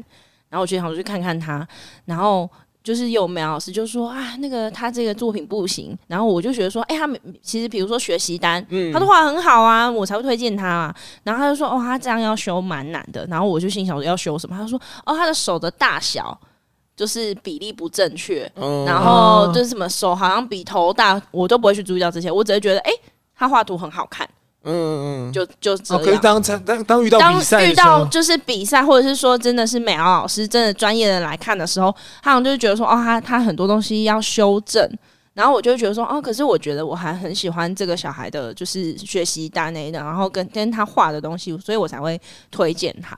[0.49, 1.69] 然后我就想去看看他，
[2.07, 2.49] 然后。
[2.87, 10.95] 就是有美老师就说啊，那个他这个作品不行，然后我就觉得说，哎、欸，他其实比如说学习单，嗯，他都画很好啊，我才会推荐他啊。
[11.25, 13.27] 然后他就说，哦，他这样要修蛮难的。
[13.27, 14.57] 然后我就心想说要修什么？
[14.57, 16.39] 他说，哦，他的手的大小
[16.95, 23.01] 就是比例不正确，嗯、然后就是什么手好像比头大，我都不会去注意到这些，我只会觉得，哎、欸，
[23.35, 24.25] 他画图很好看。
[24.67, 26.03] 嗯嗯嗯，就就这样。
[26.03, 34.87] 可以当当当遇到比赛，当遇到就是比赛，或者是说真的是美劳老师真的专业的来看的时候，他好像就是觉得说，哦，他他很多东西要修正。
[35.35, 42.19] 然后我就会觉得说，哦，可是我觉得我还很喜欢这个小孩的，就是学习单内的，然后跟跟他画的东西，所以我才会
[42.51, 43.15] 推荐他。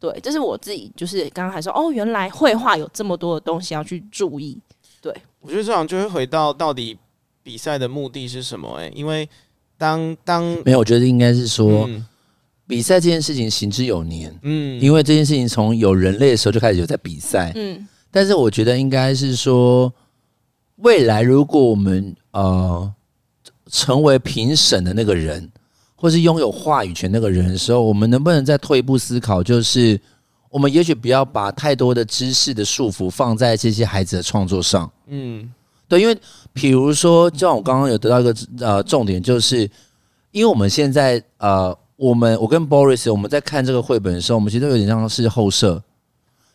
[0.00, 4.58] 对，这是我自己就是刚刚还说，哦，原来绘画有这么多的东西要去注意。
[5.02, 6.96] 对，我觉得这样就会回到到底
[7.42, 8.76] 比赛的目的是什么？
[8.80, 9.28] 哎，因为。
[9.78, 12.04] 当当没有，我觉得应该是说，嗯、
[12.66, 19.90] 比赛这件事情行之有年，嗯，因为这件事情从有人类的时候就开始有在比赛，嗯，但是我觉得应该是说，
[20.76, 22.92] 未来如果我们呃
[23.70, 25.48] 成为评审的那个人，
[25.94, 30.00] 或是拥有话语权那个人的时候，我们能不能再退一步思考，就是
[30.50, 35.52] 我们也许不要把太多的知识的束缚放在这些孩子的创作上，嗯。
[35.90, 36.14] 对，因为
[36.58, 39.60] 比如说，就像我刚刚有得到一个呃重点，就是
[40.32, 45.80] 因为我们现在呃，我们我跟 Boris 我们在看这个绘本的时候，我们其实都有点像是后设，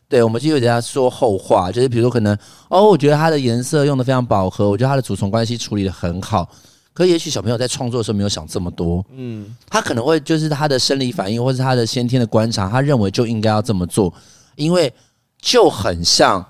[0.10, 2.38] 对，我们其实有点在说后话，就是比如说可能
[2.68, 6.50] 哦，我觉得它的颜色用的非常饱和，我觉得它的主从关系处理的很好，
[6.94, 14.14] 可也许小朋友在创作的时候没有想这么多，嗯，他可能会就是他的生理反应或是他的先天的观察，他认为就应该要这么做，
[14.56, 14.94] 因为
[15.42, 16.46] 就很像。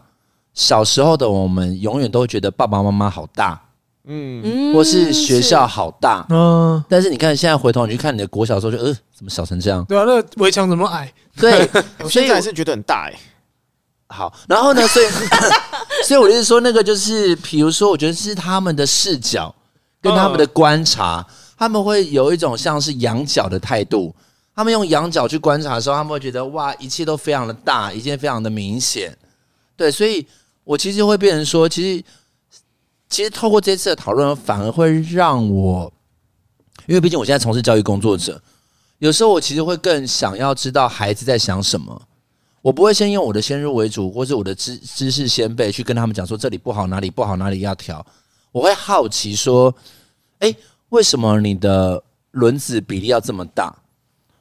[0.53, 3.59] 小时候的我们永远都觉得爸爸妈妈好大，
[4.05, 6.83] 嗯，或是学校好大，嗯。
[6.87, 9.83] 但是你看现在回头你去看你的国小的时候，就呃，怎么小成这样？
[9.85, 11.11] 对啊，那围墙怎么矮？
[11.37, 11.67] 对，
[12.03, 13.19] 我现在还是觉得很大哎、欸。
[14.09, 14.87] 好，然后呢？
[14.87, 15.07] 所以，
[16.05, 19.53] 所以我就是说，那个就是，比如说，我觉得是他们的视角
[19.99, 21.25] 跟他们的观察，
[21.57, 24.13] 他们会有一种像是仰角的态度。
[24.55, 29.17] 他们用仰角去观察的时候，他们会觉得哇，一切都非常的大，一切非常的明显。
[29.75, 30.27] 对，所以。
[30.63, 32.04] 我其实会变成说，其实，
[33.10, 35.91] 其实透过这次的讨论，反而会让我，
[36.88, 38.41] 因为毕竟我现在从事教育工作者，
[38.99, 42.02] 有时候我其实会更想要知道孩子在想什么。
[42.62, 48.06] 我不会先用我的先入为主，或是我的知知识先辈去跟他们讲说这里不好，哪里不好，哪里要调。
[48.54, 49.76] 我会好奇说，
[50.39, 50.56] 哎，
[50.88, 53.76] 为什么你的轮子比例要这么大？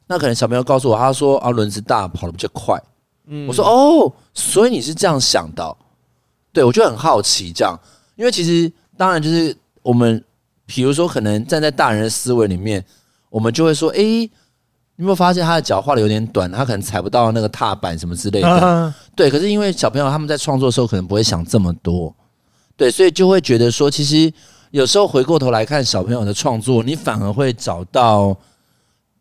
[0.06, 2.80] 那可能小朋友告诉我，他说啊，轮子大跑得比较快。
[3.26, 5.76] 嗯，我说哦，所以你是这样想的。
[6.52, 7.78] 对，我就很好奇这样，
[8.16, 10.22] 因为其实当然就是我们，
[10.66, 12.84] 比如说可能站在大人的思维里面，
[13.30, 14.30] 我们就会说，哎，你
[14.96, 18.48] 有没有发现他的脚画的有点短，他可能踩不到那个踏板什么之类的。
[18.48, 22.14] 啊、对，可是因为小朋友他们在创作的时候可能不会想这么多，
[22.76, 24.30] 对，所以就会觉得说，其实
[24.70, 28.36] 有时候回过头来看小朋友的创作，你反而会找到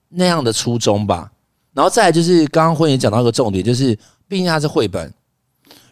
[0.10, 1.32] 那样的初衷吧。
[1.74, 5.14] 然后再来就是刚刚婚也讲到一个重点，就是毕竟它是绘本。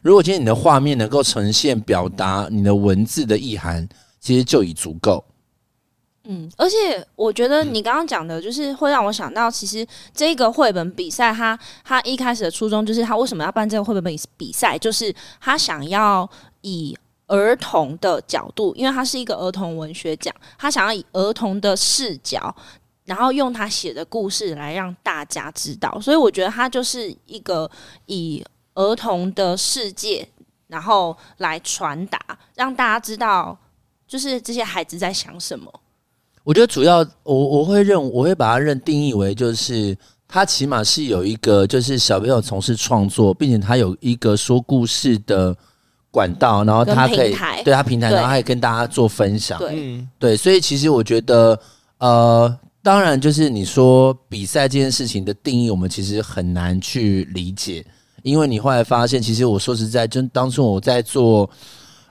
[0.01, 3.87] 如果今天你的画面能够呈现表达你的文字的意涵，
[4.19, 5.23] 其实就已足够。
[6.23, 16.29] 嗯，而且我觉得你刚刚讲的，就是会让我想到，其实这个绘本比赛，它它一开始的初衷就是，他为什么要办这个绘本比比赛，就是他想要
[16.61, 16.95] 以
[17.27, 22.55] 儿童的角度，因为他是一个儿童文学奖，他想要以儿童的视角，
[23.05, 25.99] 然后用他写的故事来让大家知道。
[25.99, 27.69] 所以我觉得他就是一个
[28.05, 28.45] 以。
[28.79, 30.25] 儿童的世界，
[30.67, 32.17] 然后来传达，
[32.55, 33.57] 让大家知道，
[34.07, 35.69] 就是这些孩子在想什么。
[36.45, 39.95] 我觉得主要，我我会认，我会把它认定义为，就是
[40.29, 45.53] 他起码是有一个，就是小朋友从事创作，并且他有一个说故事的
[46.09, 49.59] 管道，然后他可以对他平台，然后还可以跟大家做分享。
[49.59, 51.59] 对对，所以其实我觉得，
[51.97, 57.85] 呃，当然就是你说比赛这件事情的定义，我们其实很难去理解。
[58.23, 61.49] 因为你后来发现，其实我说实在，就当初我在做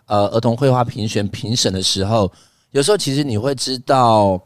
[0.06, 2.30] 呃儿童绘画评选评审的时候，
[2.72, 4.40] 有时候其实你会知道，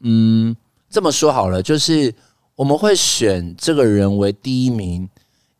[0.00, 0.54] 嗯，
[0.90, 2.14] 这么说好了，就是
[2.56, 5.08] 我们会选这个人为第一名，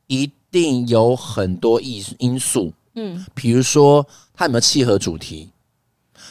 [0.07, 5.51] 一定有很多因因素，嗯，比如说他有没有契合主题，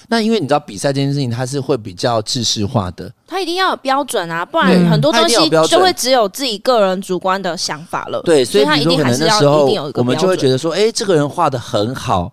[0.08, 8.22] 那因为你知道比赛这件事情，它是会比较制式化的，它一定要有标准啊，不然很多东西就会只有自己个人主观的想法了。
[8.24, 12.32] 对，所以他一定还是要一定有一个我们就会觉得说，哎，这个人画的很好，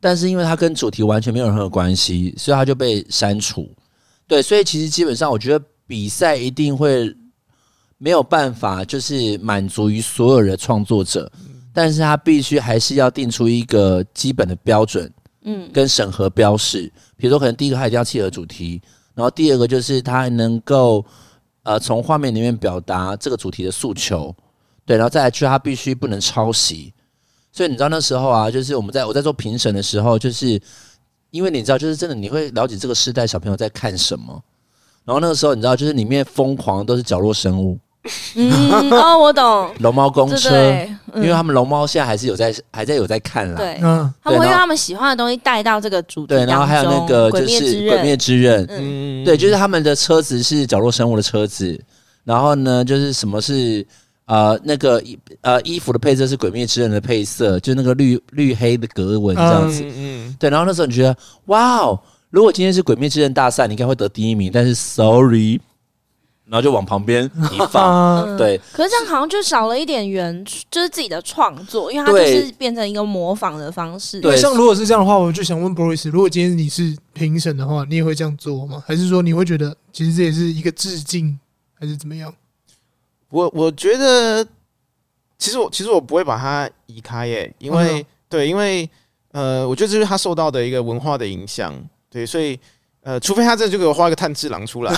[0.00, 3.68] 但是因为他跟主题完全没有任何关系，所以他就被删除。
[4.26, 7.14] 对，所以其实基本上我觉得比赛一定会
[7.98, 11.30] 没有办法，就是满足于所有的创作者，
[11.72, 15.12] 但是他必须还是要定出一个基本的标准。
[15.72, 18.80] 跟审核标示，比如说可能第一个它一定要契合主题，
[19.14, 21.04] 然后第二个就是它能够
[21.62, 24.34] 呃从画面里面表达这个主题的诉求，
[24.84, 26.92] 对，然后再来就是它必须不能抄袭。
[27.52, 30.60] 所以你知道那时候啊，就是我们在我在做评审的时候，就是
[31.30, 34.42] 因为你知道，就是真的你会了解这个时代小朋友在看什么，
[35.04, 37.78] 然后那个时候你知道，就是里面疯狂都是角落生物。
[38.34, 43.56] 嗯，哦， 我懂，龙猫公车，对因为他们龙猫现在还是有在，还在有在看啦。
[43.56, 51.78] 对，嗯，他们会用他们喜欢的东西带到这个主题对，然后还有那个就是《鬼灭之刃》，嗯，对，就是他们的车子是角落生物的车子，
[52.24, 53.84] 然后呢，就是什么是
[54.26, 59.82] 呃那个衣呃衣服的配色是《鬼灭之刃》的配色，就那个绿绿黑的格纹这样子。
[59.82, 61.16] 嗯嗯，对，然后那时候你觉得
[61.46, 61.98] 哇哦，
[62.30, 65.58] 如果今天是《鬼灭之刃》大赛，你应该会得第一名，但是 sorry。
[66.50, 68.58] 然后就往旁边 一放，嗯对。
[68.72, 74.20] 可是这样好像就少了一点原，就是自己的创作，因为它就是变成一个模仿的方式。
[74.20, 78.82] 对像如果是这样的话，我就想问 Boris，如果今天你是评审的话，你也会这样做吗？
[78.86, 81.38] 还是说你会觉得其实这也是一个致敬，
[81.74, 82.32] 还是怎么样？
[83.28, 84.42] 我我觉得，
[85.38, 88.88] 其实我其实我不会把它移开耶，因为、嗯、对，因为
[89.32, 91.74] 呃，我觉得这是他受到的一个文化的影响，
[92.08, 92.58] 对，所以。
[93.08, 94.92] 呃，除非他这就给我画一个炭治郎出来，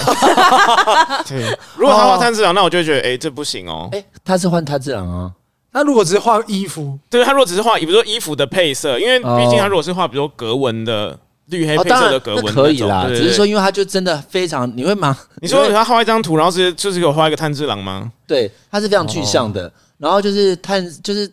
[1.28, 1.44] 对，
[1.76, 3.88] 如果他画炭治郎，那我就会觉得，哎、欸，这不行哦。
[3.92, 5.30] 哎、欸，他是换炭治郎啊。
[5.70, 13.06] 那如果只是画衣服，对，他如果只是画，比如说衣服的配色，因为毕竟他如果是画，比如说格纹的绿黑配色的格纹、哦，可以啦。
[13.06, 15.16] 只是说，因为他就真的非常，你会吗？
[15.40, 18.10] 你说他画一张图，然后是就是给我画一个炭治郎吗？
[18.26, 19.68] 对，他是非常具象的。
[19.68, 21.30] 哦、然后就是炭，就是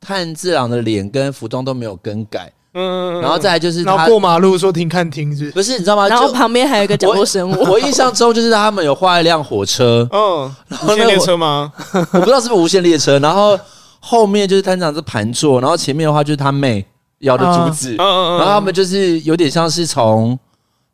[0.00, 2.52] 炭治郎的脸跟服装都没有更改。
[2.72, 6.06] 嗯，然后再来就是他然后过马路说停看停是，不是你知道吗？
[6.06, 7.54] 然后旁边还有一个角落生物。
[7.64, 10.54] 我，我印象中就是他们有画一辆火车，嗯，
[10.86, 11.72] 无线列车吗？
[12.12, 13.18] 我不知道是不是无限列车。
[13.18, 13.58] 然后
[13.98, 16.86] 后面就是探长是盘坐，然后前面的话就是他妹
[17.20, 20.38] 咬的竹子，嗯嗯嗯，然后他们就是有点像是从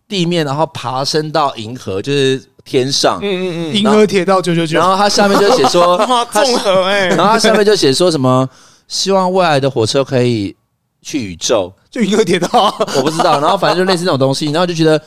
[0.08, 4.78] 地面然后爬升到银河，就是天上，嗯嗯嗯，银河铁道九九九。
[4.78, 8.48] 然后他下面就写说， 哇，综合哎，然后他下面就写说什么，
[8.88, 10.56] 希望未来的火车可以。
[11.06, 12.48] 去宇宙就银河铁道，
[12.98, 13.40] 我不知道。
[13.40, 15.00] 然后反正就类似那种东西，然后就觉得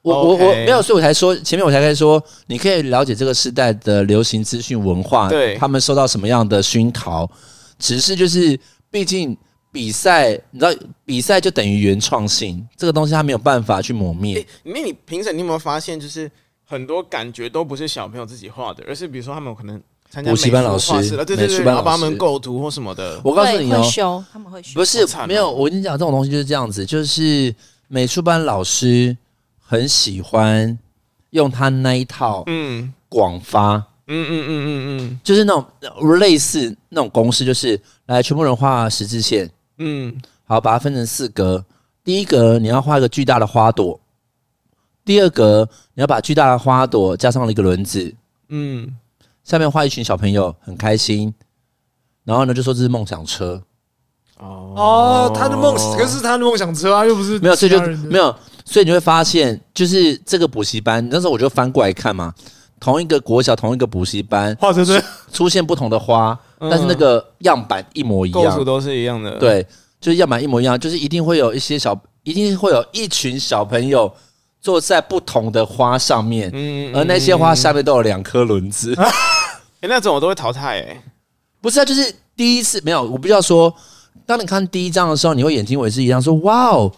[0.00, 7.30] 我我我没有，所以我才说前面我才开始说，你可以了解这个时代的流行资讯文化，对他们受到什么样的熏陶。
[7.78, 8.58] 只是就是，
[8.90, 9.36] 毕竟
[9.70, 10.72] 比赛，你知道，
[11.04, 14.46] 比赛就等于原创性，这个东西它没有办法去磨灭。
[14.62, 16.30] 因为你评审，你有没有发现，就是
[16.64, 19.78] 很多感觉都不是小朋友自己画的，而是比如说他们可能。
[20.22, 20.92] 补习班老师，
[21.24, 23.20] 对对对，然后帮他们构图或什么的。
[23.24, 24.74] 我告诉你哦，会修，他们会修。
[24.74, 27.54] 不是没有，我跟你讲，这种东西就是这样子，就是
[27.88, 29.16] 美术班老师
[29.58, 30.78] 很喜欢
[31.30, 41.64] 用他那一套，嗯，广发，嗯嗯嗯嗯嗯，就是那种类似那种公式，就是来全部人画十字线，嗯，好，把它分成四格，
[42.04, 43.98] 第一格你要画一个巨大的花朵，
[45.04, 48.14] 第二格你要把巨大的花朵加上了一个轮子，
[48.48, 48.94] 嗯。
[49.44, 51.32] 下面画一群小朋友很开心，
[52.24, 53.62] 然后呢就说这是梦想车。
[54.38, 62.34] 哦，他的梦，可是他的梦想车啊，又不是没有，所以就没有，所以你会发现，就是这个补习班，那时候我就翻过来看嘛，
[62.80, 65.00] 同一个国小，同一个补习班，画着对，
[65.32, 69.64] 出现不同的花，但是那个样板一模一样，构图都是一样的，对，
[70.00, 74.12] 就是样板一模一样，就是一定会有一些小，一定会有一群小朋友。
[74.64, 78.94] 坐在不同的花上面，嗯，而那些花下面都有两颗轮子。
[78.98, 79.04] 哎、
[79.82, 80.80] 欸，那种我都会淘汰。
[80.80, 81.02] 哎，
[81.60, 83.74] 不是啊，就是第一次没有，我不要说。
[84.24, 86.90] 当你看第一张的时候，你会眼睛为之一亮，说：“哇哦，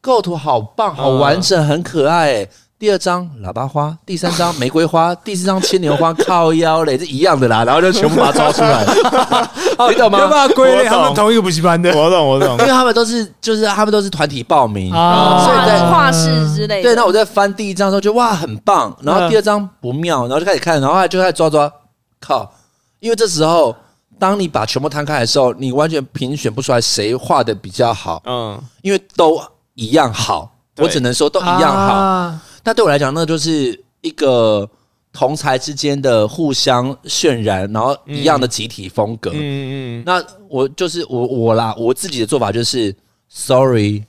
[0.00, 2.48] 构图好棒，好完整，很可爱。”哎。
[2.84, 8.84] 第二张喇叭花，第三张玫瑰花，第四张牵牛花，靠腰嘞，是一样的啦， 然后就全部把它抓出来，
[9.88, 10.18] 你懂吗？
[10.18, 16.90] 没办法归类，他们同一个补习班的，我懂我懂，因为他们都是就是他们都是团体报名啊，所以在画室之类的。
[16.90, 21.72] 对，那我在翻第一张的时候，就哇很棒，然后第二张不妙，然后就开始看，然后就开始抓抓，
[22.20, 22.52] 靠，
[23.00, 23.74] 因为这时候
[24.18, 29.40] 当你把全部摊开的时候，你完全评选不出来谁画的比较好，嗯，因为都
[29.72, 32.34] 一样好，我只能说都一样好。
[32.64, 34.68] 那对我来讲，那就是一个
[35.12, 39.30] 同才之间的互相渲染，然后一样的集体风格。
[39.34, 42.94] 嗯嗯，那我就是我我啦，我自己的做法就是
[43.28, 44.04] ，sorry，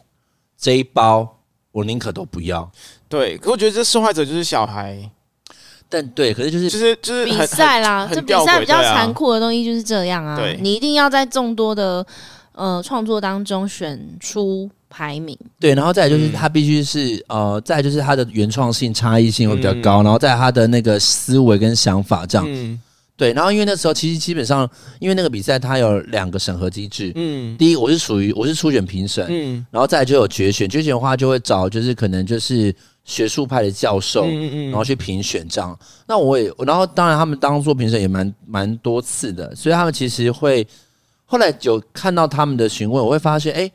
[0.58, 1.38] 这一包
[1.72, 2.72] 我宁可都不要。
[3.08, 5.12] 对，可我觉得这受害者就是小孩，
[5.88, 10.36] 但对，可是就是就是就是比赛啦，很这比赛比较残酷的东西就是这样啊。
[10.38, 12.06] 对你一定要在众多的
[12.54, 15.38] 呃创作当中选出排名。
[15.60, 22.48] 对，然后再来就是嗯他必须是、呃，再就是他的原创性、差异性会比较高，嗯然后再来他的那个思维跟想法这样。
[22.48, 22.80] 嗯
[23.18, 24.70] 对，然后因为那时候其实基本上，
[25.00, 32.76] 因为那个比赛它有两个审核机制，嗯第一我是属于我是初选评审，嗯然后再来就有决选，决选的话就会找就是可能就是
[33.06, 35.78] 学术派的教授，嗯嗯然后去评选这样。
[36.06, 40.68] 那我也，然后当然他们当做评审也蛮蛮多次的，所以他们其实会
[41.26, 43.72] 后来有看到他们的询问，我会发现，哎，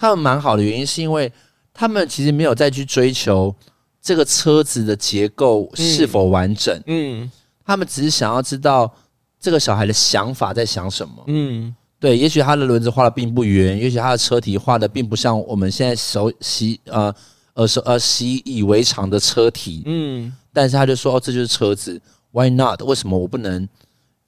[0.00, 1.30] 他们蛮好的原因是因为
[1.74, 3.54] 他们其实没有再去追求
[4.00, 7.30] 这个车子的结构是否完整，嗯。
[7.66, 8.90] 他们只是想要知道
[9.38, 11.22] 这个小孩的想法在想什么。
[11.26, 11.76] 嗯。
[11.98, 17.14] 对，也许他的轮子画的并不圆，也许他的车体画的并不像我们现在熟悉呃
[17.52, 20.32] 呃熟呃习以为常的车体，嗯。
[20.50, 22.00] 但是他就说哦，这就是车子
[22.32, 22.80] ，Why not？
[22.82, 23.68] 为什么我不能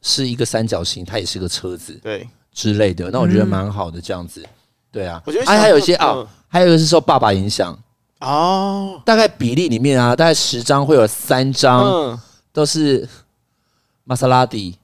[0.03, 3.11] 是一个三角形，它也是个车子对，之类的？
[3.11, 4.45] 那我觉得蛮好的，这样子。
[4.93, 6.27] 对啊，啊，我觉得小还有一些啊、嗯。
[6.49, 7.77] 还有一个是受爸爸影响，
[8.21, 12.21] 哦，大概比例里面啊，大概十张会有三张嗯。
[12.53, 13.09] 都是
[14.05, 14.77] 玛莎拉蒂、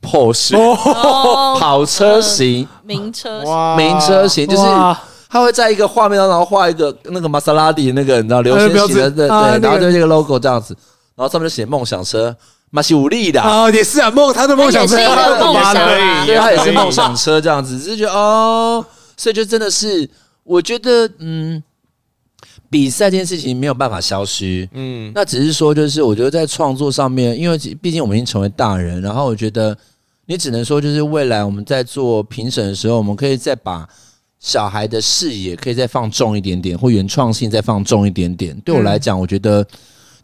[0.00, 3.76] Porsche、哦，跑车型、名车哇。
[3.76, 4.96] 名车型，就是哇。
[5.28, 10.74] 他会在一个画面当中，然后画一个那个玛莎拉蒂那个你知道流线型的对对，啊然后就这个 logo 这样子，
[11.16, 12.34] 然后上面就写梦想车，
[12.70, 18.82] 马西武力的，啊，也是啊，梦他的梦想是也是一个梦想啊对，他也是梦想车这样子，只是觉得哦，
[19.16, 20.08] 所以就真的是，
[20.44, 21.62] 我觉得嗯，
[22.68, 29.76] 比赛这件事情没有办法消失，嗯那只是说，就是我觉得在创作上面，因为毕竟我们已经成为大人，然后我觉得
[30.26, 33.88] 你只能说，就是未来我们在做评审的时候，我们可以再把
[34.38, 38.54] 小孩的视野可以再放重一点点，或原创性再放重一点点。
[38.60, 39.66] 对我来讲，我觉得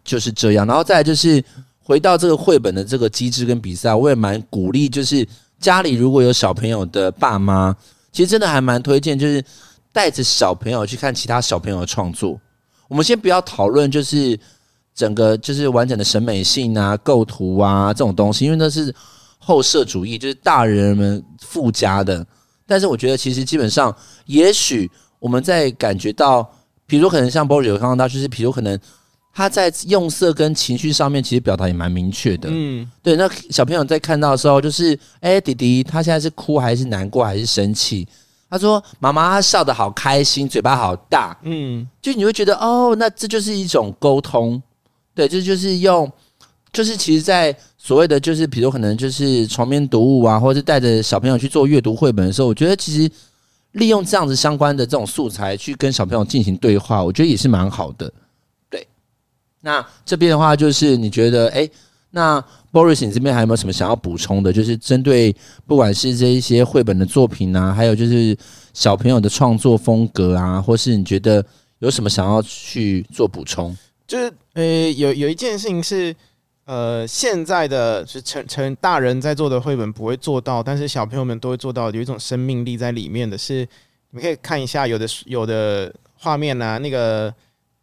[0.04, 0.66] 就是这样。
[0.66, 1.42] 然后再来就是
[1.82, 5.26] 回到这个绘本的这个机制跟比赛，我也蛮鼓励，就是
[5.58, 7.74] 家里如果有小朋友的爸妈，
[8.12, 9.42] 其实真的还蛮推荐，就是
[9.90, 12.38] 带着小朋友去看其他小朋友的创作。
[12.88, 14.38] 我们先不要讨论，就是
[14.94, 18.94] 整个就是完整的审美性啊、构图啊这种东西，因为那是
[19.38, 22.24] 后设主义，就是大人们附加的。
[22.66, 23.94] 但是我觉得，其实基本上，
[24.26, 26.48] 也许我们在感觉到，
[26.86, 28.78] 比如可能像 Boris 有看到，就是比如可能
[29.34, 32.48] 他在用色跟情绪上面，其实表达也蛮明确的。
[32.50, 38.06] 嗯对，那小朋友在看到的时候，就是哎，弟弟他现在是哭还是难过还是生气？
[38.50, 44.62] 他说：“妈妈，他笑得好开心，嘴巴好大。”嗯就你会觉得哦，那这就是一种沟通，
[45.14, 46.12] 对，这就是用，
[46.70, 53.10] 就是其实，在所谓的就是，比如可能就是床边读物啊，或者是带着小朋友去做阅读绘本的时候，我觉得其实
[53.72, 58.12] 利用这样子相关的这种素材去跟小朋友进行对话，我觉得也是蛮好的。
[59.62, 61.68] 那这边的话就是你觉得，哎，
[62.10, 64.52] 那 Boris 你这边还有没有什么想要补充的？
[64.52, 65.34] 就是针对
[65.66, 68.36] 不管是这一些绘本的作品啊，还有就是
[68.74, 71.44] 小朋友的创作风格啊，或是你觉得
[71.78, 73.76] 有什么想要去做补充？
[74.06, 76.14] 就是呃，有有一件事情是，
[76.64, 83.60] 呃，现在的是成成大人在做的绘本不会做到，但是小朋友们都会做到，有一种生命力在里面的是，
[84.10, 87.32] 你们可以看一下有的有的画面啊，那个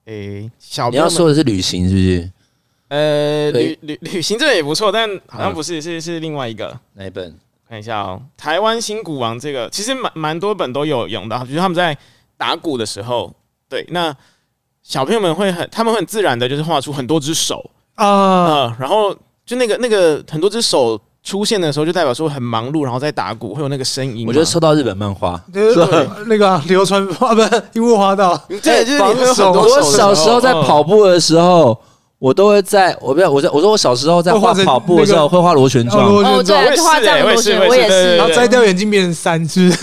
[0.05, 2.31] 诶，小你朋友们要说的是旅行是不是？
[2.87, 6.79] 呃旅旅旅行这个也不错，但好像不是，是是另外一个。
[6.93, 7.37] 哪一本？
[7.67, 11.95] 看一下哦，台湾新鼓王这个其实蛮蛮多本都有用到，就是他们在
[12.35, 13.31] 打鼓的时候，
[13.69, 14.15] 对，那
[14.81, 24.25] 小朋友们会很，他们会很自然的，就是画出很多只手啊，啊、然后就那个那个很多只手出现的时候，就代表说很忙碌，然后在打鼓会有那个声音。
[24.27, 25.39] 我觉得受到日本漫画。
[25.53, 31.77] 就是那个啊流传啊，不是樱木花道，对，就是很多我手的小时候在嗯跑步的时候，
[32.19, 38.27] 我都会在我不要我在我说我小时候在画跑步的时候会画螺旋哦状，螺哦，对，就画这样螺旋，我也是然。
[38.27, 39.71] 后摘掉眼镜变成三只？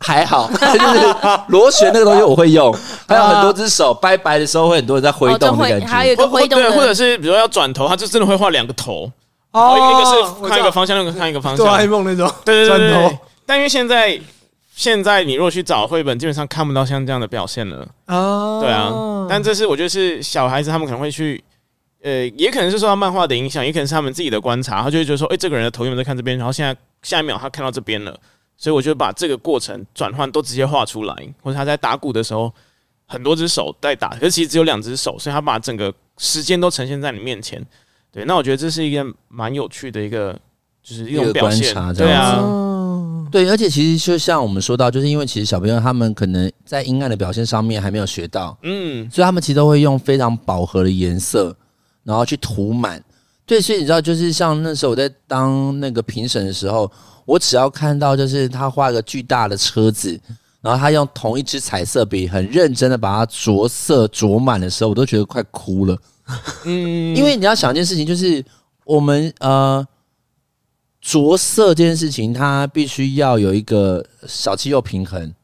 [0.00, 1.16] 还好，就是
[1.48, 2.74] 螺旋那个东西我会用，
[3.08, 5.86] 还有很多只手拜拜的时候会很多人在挥动的感觉。
[5.86, 9.10] 还有一个挥动对，或者，是比如说要转头，他就真的会画两个头，
[9.54, 11.64] 然后一个是看一个方向，另一个看一个方向。
[11.64, 14.20] 哆啦 A 梦那种，对对对对但因为现在
[14.74, 17.86] 现在你如果去找绘本，基本上看不到像这样的表现了。
[18.06, 18.92] 啊，对啊，
[19.30, 21.42] 但这是我觉得是小孩子他们可能会去，
[22.02, 28.18] 呃，也可能是受到漫画的影响，也可能是他们自己的观察，他就会觉得说，哎、这个人的头原本在看这边，然后现在下一秒他看到这边了，
[28.56, 32.52] 所以我就把这个过程转换都直接画出来，或者他在打鼓的时候，
[33.06, 37.64] 很多只手在打，可是其实只有两只手，所以他把整个时间都呈现在你面前。
[38.14, 40.32] 对，那我觉得这是一个蛮有趣的一个，
[40.84, 42.38] 就是一种观察，这样对啊。
[42.40, 42.70] 哦
[43.32, 51.56] 对，而且其实就像我们说到，就是因为其实小朋友他们可能在阴暗的表现上面还没有学到，嗯，所以他们其实都会用非常饱和的颜色，
[52.04, 53.02] 然后去涂满。
[53.44, 56.88] 对，所以你知道，就是像那时候我在当那个评审的时候，
[57.24, 60.16] 我只要看到就是他画一个巨大的车子，
[60.60, 65.98] 然后他用同一支彩色笔很认真的把它着色着满的时候，我都觉得快哭了。
[66.64, 68.44] 嗯， 因为你要想一件事情，就是
[68.84, 69.86] 我们呃
[71.00, 75.34] 着色这件事情，它必须要有一个小气又平衡，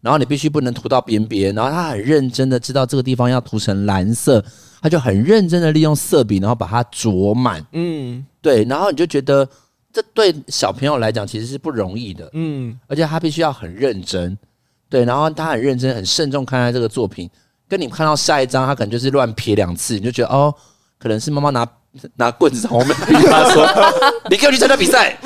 [0.00, 4.44] 然后你必须不能涂到边边，然后他很认真的知道这个地方要涂成蓝色。
[4.82, 7.64] 他就很认真的利用色笔，然后把它着满。
[7.70, 9.48] 嗯，对，然后你就觉得
[9.92, 12.28] 这对小朋友来讲其实是不容易的。
[12.32, 14.36] 嗯，而且他必须要很认真。
[14.88, 17.30] 对，然后他很认真、很慎重看待这个作品。
[17.72, 20.54] 跟你看到下一张，他可能就是乱撇两次，你就觉得哦，
[20.98, 21.66] 可能是妈妈拿
[22.16, 23.66] 拿棍子从后面逼他说：
[24.28, 25.18] “你给我去参加比赛。”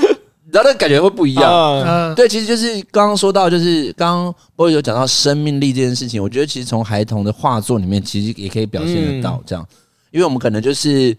[0.53, 9.67] 然后那个感觉会不一样，嗯，对，其实就是刚刚说到，就是刚刚波有讲到生命力这件事情，我觉得其实从孩童的画作里面，其实也可以表现得到这样，
[10.13, 11.15] 因为我们可能就是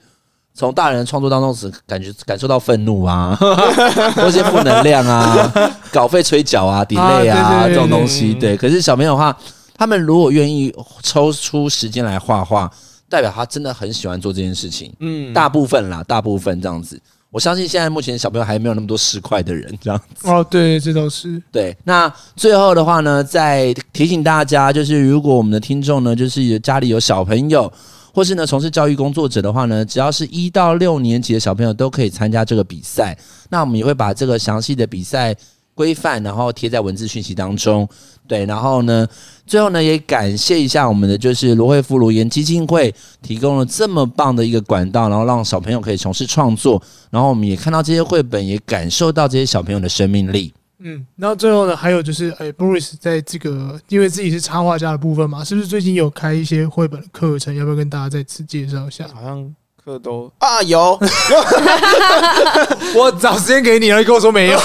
[0.54, 3.38] 从大人的创作当中只感觉感受到愤怒啊，
[4.16, 5.52] 或些负能量啊，
[5.92, 8.56] 稿费催缴啊，delay 啊这种东西，对。
[8.56, 9.38] 可是小朋友的话，
[9.78, 10.74] 他们如果愿意
[11.04, 12.72] 抽出时间来画画，
[13.08, 17.00] 代表他真的很喜欢做这件事情，嗯，大部分啦，大部分这样子。
[17.30, 21.76] 我相信现在目前小朋友还没有那么多十块的人这样子哦，对，这都是对。
[21.84, 27.72] 那最后的话呢，再提醒大家，就是如果我们的听众呢，就是家里有小朋友，
[28.14, 33.16] 或是呢从事教育工作者的话呢，只要是一到六年级的小朋友都可以参加这个比赛。
[33.50, 35.36] 那我们也会把这个详细的比赛
[35.76, 37.88] 规范，然后贴在文字讯息当中。
[38.28, 39.08] 对，然后呢，
[39.46, 50.54] 最后呢，也感谢一下我们的就是罗惠夫颅颜基金会提供了这么棒的一个管道，然后让小朋友可以从事创作，然后我们也看到这些绘本，也感受到这些小朋友的生命力。
[50.80, 57.56] 嗯，然后最后呢，还有就是，哎，Boris 在这个因为自己是插画家的部分嘛，是不是最近有开一些绘本的课程？
[57.56, 59.08] 要不要跟大家再次介绍一下？
[59.14, 59.56] 好像。
[59.88, 61.00] 课都啊有，
[62.94, 64.60] 我找时间给你了，你跟我说没有，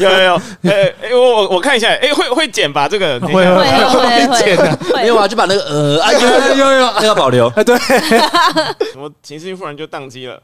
[0.00, 0.34] 有 有有，
[0.64, 2.88] 哎、我我我看一下，哎、欸、会会剪吧？
[2.88, 10.42] 这个会会会会剪的，没有啊，就把那个呃，哎 有有有，那个保留，哎对，什么情绪忽然就宕机了，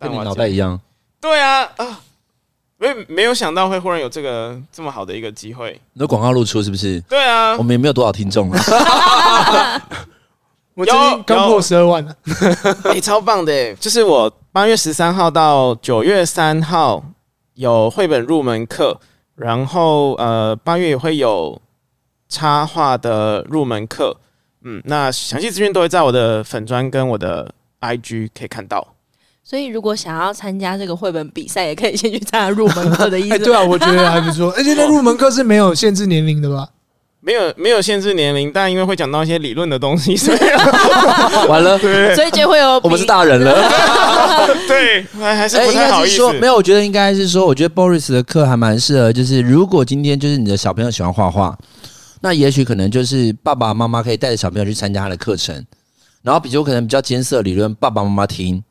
[0.00, 0.80] 跟你脑袋一样，
[1.20, 2.00] 对啊啊，
[2.78, 7.00] 没没有想到会忽然有这个这么好的一个机会，你的广告露出是不是？
[7.02, 8.50] 对啊，我们也没有多少听众。
[8.50, 9.80] 啊。
[10.80, 12.16] 我最近刚破十二万了，
[12.84, 13.74] 哎、 欸，超棒的！
[13.74, 17.04] 就是我八月十三号到九月三号
[17.54, 18.98] 有绘本入门课，
[19.34, 21.60] 然后呃八月也会有
[22.30, 24.16] 插画的入门课，
[24.64, 27.52] 嗯，那详细资讯都会在我的粉专跟我的
[27.82, 28.94] IG 可以看到。
[29.44, 33.34] 所以如果想要参加这个绘本比赛，也可以先去参加入门课的意思。
[33.36, 34.50] 哎，对啊，我觉得还不错。
[34.56, 36.68] 而且那入门课是没有限制年龄的吧？
[37.22, 40.38] 没有没有限制年龄，但因为会讲到一些理论的东西，所以
[41.48, 43.52] 完了，对，所以就会有我们是大人了，
[44.66, 46.16] 对，还还是不太好意思。
[46.16, 51.56] 说没有，我觉得应该是说，我觉得 Boris 的课还蛮适合，就是如果今天就是你的小朋友喜欢画画，
[52.22, 55.64] 那也许可能就是爸爸妈妈可以带着小朋友去参加他的课程，
[56.22, 58.62] 然后比如可能比较艰涩理论，爸爸妈妈听。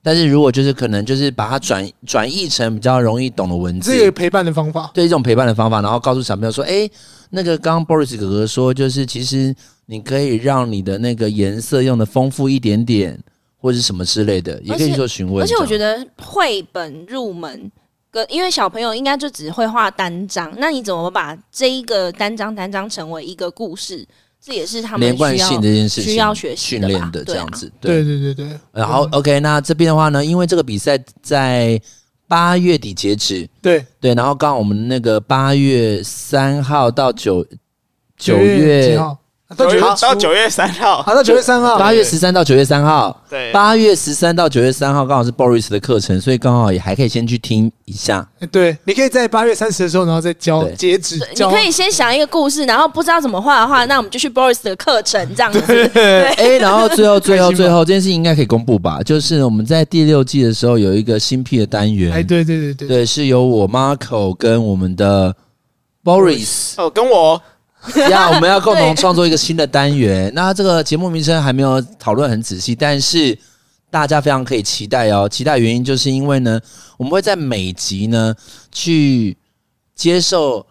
[0.00, 6.88] 但是如果就是可能就是把它转转译成比较容易懂的文字，这个陪伴的方法，对一种陪伴的方法，然后告诉小朋友说，哎，
[7.30, 9.54] 那个刚刚 Boris 哥哥说，就是其实
[9.86, 13.18] 你可以让你的那个颜色用的丰富一点点，
[13.56, 15.42] 或者是什么之类的，也可以做询问。
[15.42, 17.70] 而且我觉得绘本入门
[18.10, 24.06] 跟因为小朋友应该就只会画单张，那你怎么把这一个单张单张成为一个故事？
[24.40, 28.58] 这也是他们连贯性这件事情需要学习训练的这样子，对对对对。
[28.72, 31.78] 然后 OK，那这边的话呢，因为这个比赛在
[32.28, 34.14] 八月底截止，对对。
[34.14, 37.44] 然后刚好我们那个八月三号到九
[38.16, 39.18] 九月几号？
[39.56, 48.28] 到九月到九月三号，好，到九月三号，八月十三到九月三号，对，八月十三到九月三号刚好是 Boris 的课程，所以刚好也还可以先去听一下。
[48.52, 51.16] 对，你可以在八月三十的时候，然后再交截止。
[51.34, 55.62] 你可以先想一个故事，然后不知道怎么画的话，那我们就去 Boris 的课程这样子。
[55.94, 59.00] 对， 哎，然后最后最后最后这件事情应该可以公布吧？
[59.02, 65.34] 就是我们在第六季的时候有一个新辟的单元，哎，对对对对，对，是由我 Marco 跟我们的
[66.04, 67.40] Boris 哦，跟我。
[68.10, 70.30] 呀，我们要共同创作一个新的单元。
[70.34, 73.38] 那这个节目名称还没有讨论很仔细，但是
[73.90, 75.28] 大家非常可以期待哦。
[75.28, 76.60] 期待原因就是因为呢，
[76.96, 78.34] 我们会在每集呢
[78.72, 79.36] 去
[79.94, 80.66] 接受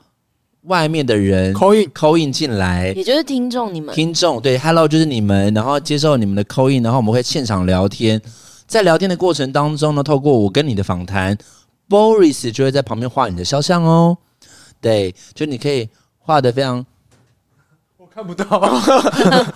[0.64, 8.22] 外面的人 call in call in 进来，也就是听众你们听众对，Hello 就是你们，然后接受你们的 call in，然后我们会现场聊天。
[8.68, 11.38] 在聊天的过程当中呢，透过我跟你的访谈
[11.88, 14.18] Boris 就会在旁边画你的肖像哦。
[14.82, 15.88] 对，就你可以
[16.20, 16.86] 画的非常，我
[18.18, 18.46] 看不到。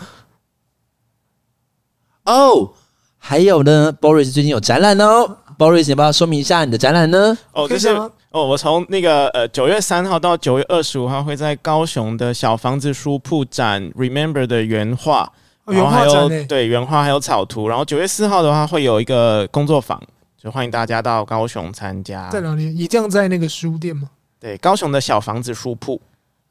[2.26, 2.74] 哦，
[3.18, 5.38] 还有呢，Boris 最近有展览哦。
[5.58, 7.36] Boris，你要不要说明一下你的展览呢？
[7.54, 7.88] 哦，就是
[8.30, 15.24] 哦，我从那个呃九月三号到九月二十五号会在高雄的小房子书铺展 Remember 的原画，
[15.66, 17.68] 哦、原画展对原画还有草图。
[17.68, 20.00] 然后九月四号的话会有一个工作坊，
[20.38, 22.30] 就欢迎大家到高雄参加。
[22.30, 22.72] 在哪里？
[22.76, 24.08] 一样在那个书店吗？
[24.40, 26.00] 对，高雄的小房子书铺。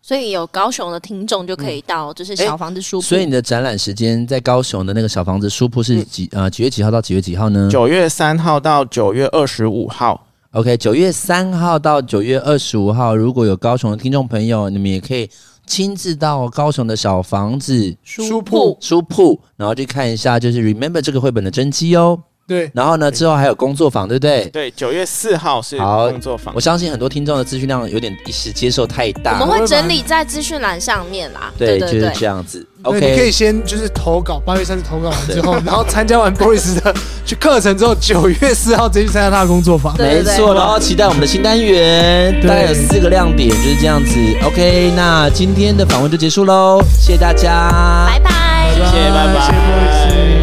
[0.03, 3.07] 所以有高雄的听众就可以到，就是小房子书铺、嗯。
[3.07, 7.69] 所以你的展览时间在高雄的那个小房子书铺是几、嗯、呃几月几号到几月几号呢？
[7.71, 10.27] 九月三号到九月二十五号。
[10.53, 15.31] OK，九月三号到九月二十五号，如果有高雄的听众朋友，你们也可以
[15.65, 22.19] 亲自到高雄的小房子书铺书铺，然后去看一下，就是 Remember 这个绘本的真迹哦。
[22.51, 24.45] 对，然后呢，之后还有工作坊，对不对？
[24.47, 26.53] 对，九月四号是工作坊。
[26.53, 31.53] 我相信很多听众的资讯量有点一时接受太大，我们会整理在资讯栏上面啦。
[31.57, 32.67] 对，对就是这样子。
[32.83, 36.93] OK，你可以先就是投稿，八月三十投稿完之后， 然后参加完 Boris 的
[37.25, 39.95] 去课程之后，九月四号直接去参加他的工作坊。
[40.03, 44.19] 没错，然后期待我们的新单元，大概有四个亮点，就是这样子。
[44.45, 47.71] OK，那今天的访问就结束喽，谢谢大家，
[48.09, 50.40] 拜拜，谢谢，拜拜。